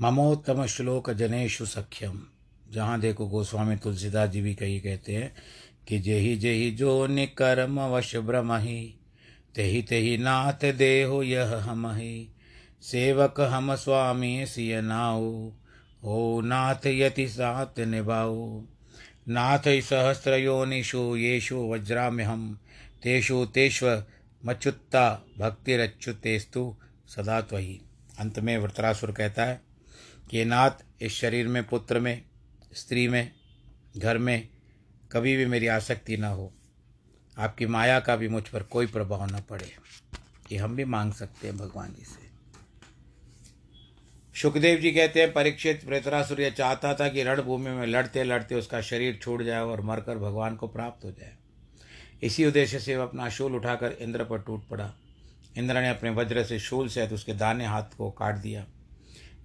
ममोत्तम 0.00 0.66
श्लोक 0.66 1.10
जनेशु 1.10 1.66
सख्यम। 1.66 2.22
जहाँ 2.70 3.00
देखो 3.00 3.28
गोस्वामी 3.28 3.76
तुलसीदास 3.76 4.30
जी 4.30 4.40
भी 4.40 4.54
कही 4.54 4.80
कहते 4.80 5.14
हैं 5.14 5.34
कि 5.88 5.98
जेहि 5.98 6.36
जेहि 6.36 6.70
जो 6.70 7.06
निकर्म 7.06 7.80
वश 7.80 8.16
ब्रह्महि, 8.16 9.00
तेहि 9.54 9.82
तेहि 9.82 10.18
नाथ 10.18 10.72
देहो 10.72 11.22
यह 11.22 11.56
हमहि। 11.56 12.34
सेवक 12.82 13.40
हम 13.40 13.74
स्वामी 13.74 14.46
सिय 14.46 14.80
नाऊ 14.80 15.52
हो 16.04 16.40
नाथ 16.40 16.86
यति 16.86 17.28
सात 17.28 17.80
निभाऊ 17.80 18.66
नाथ 19.30 19.58
सहस्र 19.66 20.34
योनिषु 20.34 21.16
येषु 21.16 21.56
वज्राम्यहम, 21.56 22.58
तेषु 23.02 23.46
तेष्व 23.54 24.04
मच्युत्ता 24.44 25.24
भक्तिरच्युतेस्तु 25.38 26.76
सदा 27.08 27.40
त्वही 27.40 27.80
अंत 28.18 28.38
में 28.38 28.58
वृतरासुर 28.58 29.12
कहता 29.12 29.44
है 29.44 29.60
कि 30.30 30.44
नाथ 30.44 30.70
इस 31.00 31.12
शरीर 31.12 31.48
में, 31.48 31.68
पुत्र 31.68 32.00
में, 32.00 32.22
स्त्री 32.74 33.08
में, 33.08 33.32
घर 33.96 34.18
में 34.18 34.48
कभी 35.12 35.36
भी 35.36 35.46
मेरी 35.46 35.66
आसक्ति 35.66 36.16
न 36.16 36.24
हो। 36.24 36.54
आपकी 37.38 37.66
माया 37.66 38.00
का 38.00 38.16
भी 38.16 38.28
मुझ 38.28 38.48
पर 38.48 38.62
कोई 38.62 38.86
प्रभाव 38.86 39.26
न 39.26 39.40
पड़े। 39.40 39.72
ये 40.52 40.58
हम 40.58 40.76
भी 40.76 40.84
मांग 40.84 41.12
सकते 41.12 41.48
हैं 41.48 41.58
भगवान 41.58 41.94
जी 41.98 42.04
से। 42.04 42.29
सुखदेव 44.40 44.78
जी 44.78 44.90
कहते 44.90 45.20
हैं, 45.20 45.32
परीक्षित 45.32 45.84
प्रेतरासुर, 45.84 46.40
यह 46.40 46.50
चाहता 46.50 46.92
था 46.94 47.08
कि 47.08 47.22
रणभूमि 47.22 47.70
में 47.70 47.86
लड़ते 47.86 48.22
लड़ते 48.24 48.54
उसका 48.54 48.80
शरीर 48.80 49.18
छूट 49.22 49.42
जाए 49.42 49.60
और 49.60 49.80
मरकर 49.80 50.18
भगवान 50.18 50.56
को 50.56 50.68
प्राप्त 50.68 51.04
हो 51.04 51.10
जाए। 51.10 51.32
इसी 52.22 52.46
उद्देश्य 52.46 52.78
से 52.78 52.96
वह 52.96 53.02
अपना 53.02 53.28
शूल 53.28 53.56
उठाकर 53.56 53.92
इंद्र 53.92 54.24
पर 54.24 54.38
टूट 54.38 54.66
पड़ा। 54.68 54.90
इंद्र 55.58 55.80
ने 55.80 55.88
अपने 55.88 56.10
वज्र 56.10 56.44
से 56.44 56.58
शूल 56.58 56.88
सहित 56.88 57.12
उसके 57.12 57.34
दाने 57.34 57.66
हाथ 57.66 57.96
को 57.98 58.10
काट 58.10 58.34
दिया। 58.34 58.64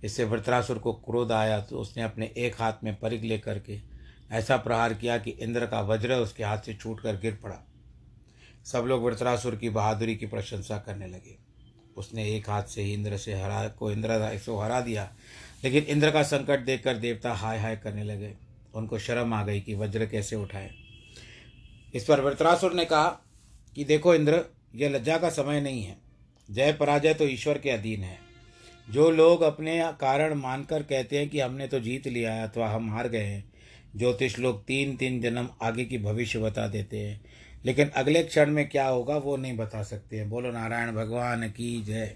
इससे 0.04 0.24
वृत्रासुर 0.24 0.78
को 0.78 0.94
क्रोध 0.94 1.32
आया 1.32 1.60
तो 1.62 1.80
उसने 1.80 2.04
अपने 2.04 2.32
एक 2.38 2.62
हाथ 2.62 2.84
में 2.84 2.96
परिग 2.96 3.24
लेकर 3.24 3.60
के 3.60 3.80
ऐसा 4.32 4.58
प्रहार 4.58 4.94
किया 4.94 5.18
कि 5.18 5.32
इंद्र 5.32 5.66
का 5.66 5.82
वज्र 5.82 6.14
उसके 6.14 6.44
हाथ 6.44 6.58
से 6.58 6.74
छूट 6.74 7.02
कर 7.02 7.18
गिर 7.18 7.40
पड़ा। 7.44 7.60
सब 8.66 8.86
लोग 8.86 9.04
वृत्रासुर 9.04 9.56
की 9.56 9.70
बहादुरी 9.70 10.16
की 10.16 10.26
प्रशंसा 10.26 10.78
करने 10.78 11.08
लगे। 11.08 11.45
उसने 11.98 12.36
एक 12.36 12.50
हाथ 12.50 12.64
से 12.64 12.82
ही 12.82 12.94
इंद्र 12.94 13.18
से 13.18 13.34
हरा, 13.34 13.68
को 13.68 13.92
इंद्र 13.92 14.10
को 14.46 14.60
हरा 14.60 14.82
दिया। 14.82 15.14
लेकिन 15.64 15.84
इंद्र 15.84 16.12
का 16.12 16.24
संकट 16.24 16.60
देखकर 16.60 16.98
देवता 16.98 17.34
हाय 17.34 17.60
हाय 17.60 17.76
करने 17.76 18.04
लगे। 18.04 18.34
उनको 18.76 19.00
शर्म 19.00 19.34
आ 19.34 19.44
गई 19.44 19.62
कि 19.62 19.76
वज्र 19.76 20.06
कैसे 20.06 20.36
उठाए। 20.36 20.72
इस 21.96 22.04
पर 22.04 22.22
वृत्रासुर 22.22 22.74
ने 22.74 22.86
कहा 22.86 23.08
कि 23.76 23.84
देखो 23.84 24.16
इंद्र, 24.16 24.46
यह 24.76 24.90
लज्जा 24.90 25.18
का 25.18 25.30
समय 25.30 25.62
नहीं 25.62 25.84
है। 25.84 25.98
जय 26.52 26.74
पराजय 26.74 27.14
तो 27.14 27.28
ईश्वर 27.28 27.58
के 27.58 27.70
अधीन 27.70 28.04
है। 28.04 28.20
जो 28.90 29.12
लोग 29.12 29.42
अपने 29.42 29.82
कारण 29.84 30.34
मानकर 30.34 30.84
कहते 30.84 31.18
हैं 31.18 31.30
कि 31.30 31.40
हमने 31.40 31.68
तो 31.68 31.80
जीत 31.80 32.08
लिया 32.08 32.34
है 32.34 32.48
अथवा 32.48 32.70
हम 32.70 32.92
हार 32.92 33.08
गए 33.08 33.24
हैं, 33.24 33.54
ज्योतिष 33.96 34.40
लोग 34.40 34.66
तीन 34.66 34.98
तीन 34.98 35.22
जन्म 35.22 35.50
आगे 35.62 35.86
की 35.86 35.98
भविष्य 35.98 36.40
बता 36.40 36.68
देते 36.68 37.00
हैं। 37.00 37.26
लेकिन 37.66 37.90
अगले 37.90 38.24
क्षण 38.24 38.52
में 38.52 38.68
क्या 38.70 38.88
होगा, 38.88 39.18
वो 39.18 39.38
नहीं 39.38 39.56
बता 39.58 39.84
सकते 39.84 40.18
हैं। 40.18 40.30
बोलो, 40.30 40.52
नारायण 40.52 40.92
भगवान 40.92 41.50
की 41.50 41.82
जय। 41.84 42.16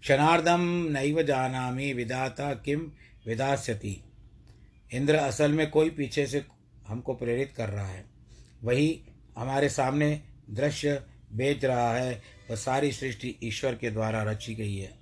क्षणार्धम 0.00 0.60
नैव 0.90 1.22
जानामी, 1.22 1.92
विदाता 1.92 2.52
किम 2.54 2.90
विदास्यति। 3.26 3.96
इंद्र 4.90 5.14
असल 5.14 5.52
में 5.52 5.70
कोई 5.70 5.90
पीछे 5.90 6.26
से 6.26 6.44
हमको 6.86 7.14
प्रेरित 7.14 7.52
कर 7.56 7.68
रहा 7.68 7.86
है। 7.86 8.04
वही 8.62 9.00
हमारे 9.38 9.68
सामने 9.68 10.20
दृश्य 10.50 11.02
बेच 11.32 11.64
रहा 11.64 11.94
है 11.94 12.22
वह 12.50 12.56
सारी 12.56 12.92
सृष्टि 12.92 13.34
ईश्वर 13.42 13.74
के 13.74 13.90
द्वारा 13.90 14.22
रची 14.22 14.54
गई 14.54 14.76
है, 14.76 14.92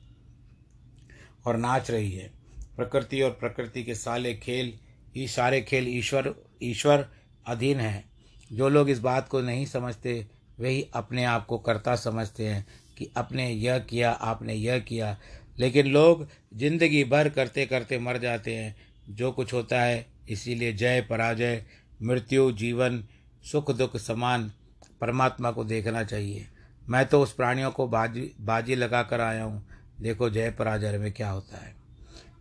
और 1.47 1.57
नाच 1.57 1.91
रही 1.91 2.13
है। 2.13 2.31
प्रकृति 2.77 3.21
और 3.23 3.31
प्रकृति 3.31 3.83
के 3.83 3.95
साले 3.95 4.35
खेल, 4.35 4.73
ये 5.17 5.27
सारे 5.29 5.61
खेल 5.61 5.89
ईश्वर 5.89 6.35
ईश्वर 6.63 7.07
अधीन 7.47 7.81
है। 7.81 8.12
जो 8.53 8.69
लोग 8.69 8.91
इस 8.91 8.99
बात 8.99 9.29
को 9.29 9.41
नहीं 9.41 9.67
समझते, 9.67 10.27
वही 10.61 10.89
अपने 10.95 11.25
आप 11.25 11.47
को 11.47 11.59
कर्ता 11.59 11.97
समझते 11.97 12.49
हैं 12.49 12.67
कि 12.99 13.11
अपने 13.17 13.51
यह 13.51 13.79
किया, 13.79 14.11
आपने 14.11 14.55
यह 14.55 14.79
किया। 14.79 15.17
लेकिन 15.59 15.87
लोग 15.87 16.29
ज़िंदगी 16.55 17.05
भर 17.05 17.29
करते 17.29 17.67
करते 17.67 17.99
मर 17.99 18.19
जाते 18.19 18.55
हैं। 18.55 18.77
जो 19.11 19.33
कुछ 19.33 19.53
होता 19.53 19.83
है, 19.83 20.07
इसीलिए 20.29 20.73
जय 20.73 21.01
पराजय, 21.01 21.65
मृत्यु, 22.03 22.53
जीवन, 22.53 23.05
सुख 23.53 23.71
दुख 23.71 23.97
समान 23.97 24.53
परमात्मा 25.01 25.51
को 25.51 25.65
देखना 25.65 26.05
चाहिए। 26.05 26.47
मैं 26.89 27.07
तो 27.07 27.23
उस 27.23 27.33
प्राणियों 27.33 27.71
को 27.71 27.89
बाजी 27.89 28.33
बाजी 28.41 28.75
लगा 28.75 29.03
कर 29.03 29.21
आया 29.21 29.45
हूँ। 29.45 29.67
देखो 30.01 30.31
जय 30.31 30.51
पराजय 30.51 30.99
में 30.99 31.13
क्या 31.13 31.31
होता 31.31 31.57
है। 31.57 31.75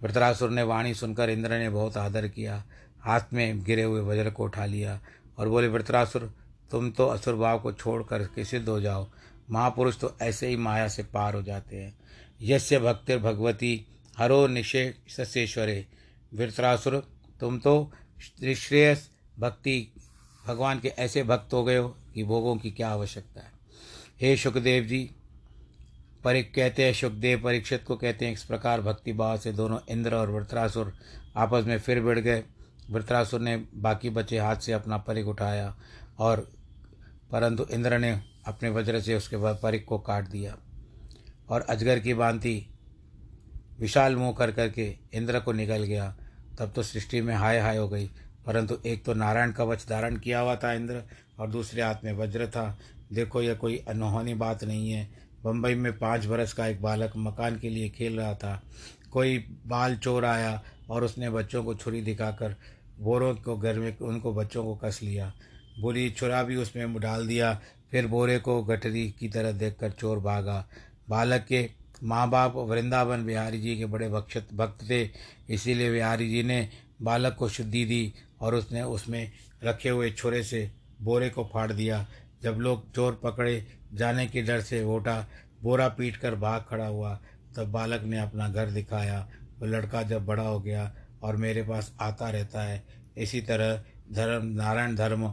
वृतरासुर 0.04 0.50
ने 0.50 0.63
वाणी 0.63 0.93
सुनकर 0.93 1.30
इंद्र 1.30 1.60
ने 1.60 1.69
बहुत 1.69 1.97
आदर 1.97 2.28
किया। 2.28 2.63
हाथ 3.00 3.21
में 3.34 3.63
गिरे 3.63 3.84
हुए 3.84 4.02
वज्र 4.02 4.30
को 4.30 4.43
उठा 4.43 4.65
लिया। 4.65 5.00
और 5.41 5.49
बोले 5.49 5.67
वृतरासुर 5.67 6.32
तुम 6.71 6.89
तो 6.91 7.06
असुर 7.08 7.36
भाव 7.36 7.60
को 7.60 7.71
छोड़ 7.73 8.01
कर 8.04 8.23
के 8.25 8.43
सिद्ध 8.45 8.67
हो 8.69 8.80
जाओ। 8.82 9.08
महापुरुष 9.51 9.97
तो 9.99 10.13
ऐसे 10.21 10.47
ही 10.47 10.56
माया 10.58 10.88
से 10.88 11.04
पार 11.04 11.36
हो 11.36 11.41
जाते 11.41 11.77
हैं। 11.77 11.93
यस्य 12.41 12.80
भक्तिर 12.80 13.17
भगवती 13.17 13.73
हरो 14.17 14.45
निशे 14.47 14.84
सस्येश्वरे 15.10 15.86
वृतरासुर 16.34 16.95
तुम 17.39 17.58
तो 17.60 17.91
श्रेयस 18.19 19.10
भक्ति, 19.39 19.91
भगवान 20.45 20.80
के 20.80 20.88
ऐसे 20.88 21.23
भक्त 21.23 21.54
हो 21.54 21.63
गए 21.63 21.77
हो 21.77 21.88
कि 22.13 22.23
भोगों 22.23 22.56
की 22.58 22.71
क्या 22.71 22.89
आवश्यकता 22.89 23.41
है। 23.41 23.51
हे 24.21 24.36
सुखदेव 24.38 24.84
जी 24.84 25.10
परिक 26.23 26.54
कहते 26.56 26.86
हैं 26.86 26.93
सुखदेव 26.93 27.41
परीक्षित 27.43 27.84
को 27.84 27.95
कहते 27.95 28.25
हैं 28.25 28.34
इस 28.34 28.43
प्रकार 28.43 28.82
भक्ति 28.82 29.13
भाव 29.13 29.38
से 29.38 29.51
दोनों 29.51 29.80
इंद्र 29.89 30.15
और 30.15 30.30
वृत्रासुर 30.30 30.93
आपस 31.36 31.65
में 31.65 31.77
फिर 31.80 32.01
बिड़ 32.01 32.19
गए। 32.19 32.43
वृत्रासुर 32.91 33.39
ने 33.39 33.58
बाकी 33.75 34.10
बचे 34.10 34.39
हाथ 34.39 34.56
से 34.56 34.73
अपना 34.73 34.97
परिक 34.97 35.27
उठाया 35.27 35.75
और 36.19 36.51
परंतु 37.32 37.65
इंद्र 37.71 37.97
ने 37.97 38.21
अपने 38.45 38.69
वज्र 38.69 39.01
से 39.01 39.15
उसके 39.15 39.38
परिक 39.38 39.86
को 39.86 39.99
काट 39.99 40.27
दिया। 40.27 40.58
और 41.49 41.62
अजगर 41.62 41.99
की 41.99 42.13
भांति 42.13 42.67
विशाल 43.80 44.15
मुँह 44.15 44.34
कर 44.34 44.51
करके 44.51 44.97
इंद्र 45.13 45.39
को 45.39 45.51
निकल 45.51 45.84
गया। 45.84 46.15
तब 46.60 46.73
तो 46.75 46.84
सृष्टि 46.84 47.21
में 47.21 47.36
हाय 47.36 47.60
हाय 47.60 47.77
हो 47.77 47.89
गई। 47.89 48.12
परंतु 48.45 48.77
एक 48.86 49.06
तो 49.06 49.13
नारायण 49.13 49.51
कवच 49.51 49.86
धारण 49.89 50.17
किया 50.17 50.39
हुआ 50.39 50.56
था 50.56 50.73
इंद्र 50.73 51.04
और 51.39 51.49
दूसरे 51.49 51.82
हाथ 51.82 51.95
में 52.04 52.13
वज्र 52.13 52.47
था। 52.47 52.80
देखो, 53.13 53.41
यह 53.41 53.54
कोई 53.54 53.77
अनहोनी 53.77 54.34
बात 54.34 54.63
नहीं 54.63 54.91
है। 54.91 55.10
बम्बई 55.43 55.75
में 55.75 55.97
पाँच 55.97 56.25
बरस 56.25 56.54
का 56.54 56.67
एक 56.67 56.82
बालक 56.82 57.13
मकान 57.17 57.60
के 57.60 57.69
लिए 57.69 57.89
खेल 57.89 58.17
रहा 58.17 58.34
था। 58.34 58.63
कोई 59.12 59.38
बाल 59.67 59.97
चोर 59.97 60.25
आया 60.25 60.63
और 60.89 61.04
उसने 61.04 61.30
बच्चों 61.30 61.63
को 61.63 61.75
छुरी 61.75 62.01
दिखाकर 62.01 62.56
बोरों 63.02 63.36
को, 63.36 63.58
घर 63.58 63.80
में 63.80 63.98
उनको 63.98 64.34
बच्चों 64.34 64.64
को 64.64 64.76
कस 64.76 65.00
लिया। 65.04 65.34
बुरी 65.80 66.10
छुरा 66.10 66.44
भी 66.44 66.56
उसमें 66.56 67.00
डाल 67.00 67.28
दिया। 67.28 67.62
फिर 67.92 68.08
बोरे 68.08 68.40
को 68.40 68.64
गठरी 68.64 69.16
की 69.20 69.28
तरह 69.28 69.52
देखकर 69.52 69.92
चोर 69.92 70.20
भागा। 70.20 70.68
बालक 71.10 71.46
के 71.46 71.70
माँ 72.04 72.30
बाप 72.30 72.56
वृंदावन 72.56 73.26
बिहारी 73.26 73.62
जी 73.62 73.78
के 73.78 73.86
बड़े 73.86 74.10
भक्षत, 74.10 74.48
भक्त 74.54 74.90
थे। 74.90 75.10
इसीलिए 75.50 75.92
बिहारी 75.92 76.30
जी 76.30 76.44
ने 76.44 76.70
बालक 77.02 77.36
को 77.36 77.50
शुद्धि 77.50 77.86
दी 77.86 78.14
और 78.42 78.56
उसने 78.56 78.82
उसमें 78.82 79.32
रखे 79.64 79.90
हुए 79.90 80.12
छुरे 80.12 80.44
से 80.44 80.72
बोरे 81.02 81.30
को 81.30 81.50
फाड़ 81.54 81.72
दिया। 81.72 82.08
जब 82.44 82.52
लोग 82.52 82.94
चोर 82.96 83.20
पकड़े, 83.24 83.66
जाने 83.94 84.28
के 84.28 84.42
डर 84.42 84.62
से 84.62 84.84
वोटा 84.84 85.28
बोरा 85.64 85.88
पीट 85.90 86.18
कर 86.18 86.36
भाग 86.36 86.66
खड़ा 86.70 86.88
हुआ, 86.88 87.20
तब 87.56 87.72
बालक 87.72 88.04
ने 88.04 88.20
अपना 88.20 88.50
घर 88.50 88.70
दिखाया। 88.70 89.30
वो 89.60 89.66
लड़का 89.66 90.04
जब 90.04 90.26
बड़ा 90.26 90.44
हो 90.44 90.60
गया 90.60 90.96
और 91.23 91.36
मेरे 91.36 91.63
पास 91.63 91.93
आता 92.01 92.29
रहता 92.29 92.63
है। 92.63 92.84
इसी 93.17 93.41
तरह 93.41 93.84
धर्म, 94.12 94.45
नारायण 94.45 94.95
धर्म 94.95 95.27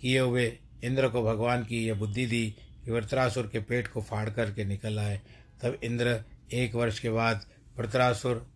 किए 0.00 0.18
हुए 0.18 0.46
इंद्र 0.84 1.08
को 1.08 1.22
भगवान 1.22 1.64
की 1.64 1.86
यह 1.86 1.94
बुद्धि 1.94 2.26
दी 2.26 2.54
कि 2.84 2.90
वृत्रासुर 2.90 3.46
के 3.46 3.60
पेट 3.60 3.88
को 3.88 4.02
फाड़ 4.02 4.28
करके 4.30 4.64
निकल 4.64 4.98
आए। 4.98 5.20
तब 5.62 5.78
इंद्र 5.84 6.22
एक 6.52 6.74
वर्ष 6.74 6.98
के 6.98 7.10
बाद 7.10 7.44
वृत्रासुर 7.78 8.46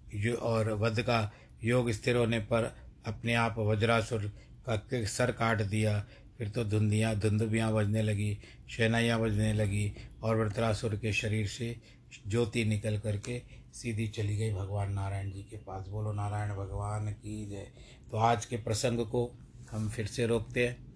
और 0.42 0.72
वध 0.72 1.00
का 1.02 1.32
योग 1.64 1.90
स्थिर 1.90 2.16
होने 2.16 2.38
पर 2.38 2.74
अपने 3.06 3.34
आप 3.34 3.58
वज्रासुर 3.58 4.32
का 4.68 5.04
सर 5.06 5.32
काट 5.32 5.62
दिया। 5.62 6.06
फिर 6.38 6.48
तो 6.48 6.64
धुंधियाँ, 6.64 7.14
धुंधुबियाँ 7.16 7.72
बजने 7.74 8.02
लगी, 8.02 8.38
शहनाइयाँ 8.70 9.20
बजने 9.20 9.52
लगी 9.52 9.92
और 10.22 10.36
वृत्रासुर 10.36 10.94
के 10.96 11.12
शरीर 11.12 11.46
से 11.46 11.76
ज्योति 12.28 12.64
निकल 12.64 12.98
करके 12.98 13.42
सीधी 13.78 14.08
चली 14.08 14.36
गई 14.36 14.52
भगवान 14.52 14.92
नारायण 14.92 15.30
जी 15.30 15.42
के 15.42 15.56
पास। 15.56 15.88
बोलो, 15.88 16.12
नारायण 16.12 16.50
भगवान 16.50 17.12
की 17.12 17.46
जय। 17.46 17.72
तो 18.10 18.16
आज 18.16 18.46
के 18.46 18.56
प्रसंग 18.56 18.98
को 18.98 19.38
हम 19.70 19.88
फिर 19.88 20.06
से 20.06 20.26
रोकते 20.26 20.68
हैं। 20.68 20.88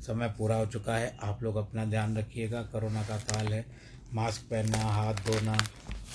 समय 0.00 0.28
पूरा 0.28 0.56
हो 0.56 0.66
चुका 0.66 0.96
है। 0.96 1.18
आप 1.22 1.42
लोग 1.42 1.56
अपना 1.56 1.84
ध्यान 1.84 2.18
रखिएगा। 2.18 2.62
कोरोना 2.62 3.02
का 3.02 3.18
काल 3.18 3.46
है। 3.46 3.66
मास्क 4.12 4.42
पहनना, 4.42 4.78
हाथ 4.78 5.14
धोना 5.14 5.58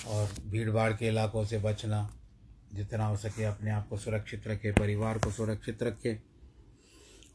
और 0.06 0.28
भीड़ 0.46 0.70
भाड़ 0.70 0.92
के 0.92 1.06
इलाकों 1.06 1.44
से 1.44 1.58
बचना, 1.58 2.16
जितना 2.74 3.06
हो 3.06 3.16
सके 3.16 3.44
अपने 3.44 3.70
आप 3.70 3.88
को 3.88 3.96
सुरक्षित 3.96 4.48
रखें, 4.48 4.74
परिवार 4.74 5.18
को 5.18 5.30
सुरक्षित 5.30 5.82
रखें। 5.82 6.22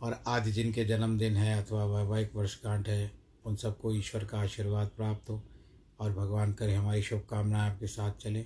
और 0.01 0.23
आज 0.27 0.49
जिनके 0.49 0.85
जन्मदिन 0.85 1.35
है 1.35 1.63
अथवा 1.63 1.85
वैवाहिक 1.85 2.35
वर्षगांठ 2.35 2.87
है, 2.87 3.11
उन 3.45 3.55
सबको 3.55 3.95
ईश्वर 3.95 4.25
का 4.25 4.39
आशीर्वाद 4.39 4.87
प्राप्त 4.87 5.29
हो। 5.29 5.43
और 5.99 6.13
भगवान 6.13 6.53
करे 6.53 6.73
हमारी 6.73 7.01
शुभकामनाएँ 7.01 7.71
आपके 7.71 7.87
साथ 7.87 8.11
चलें। 8.11 8.45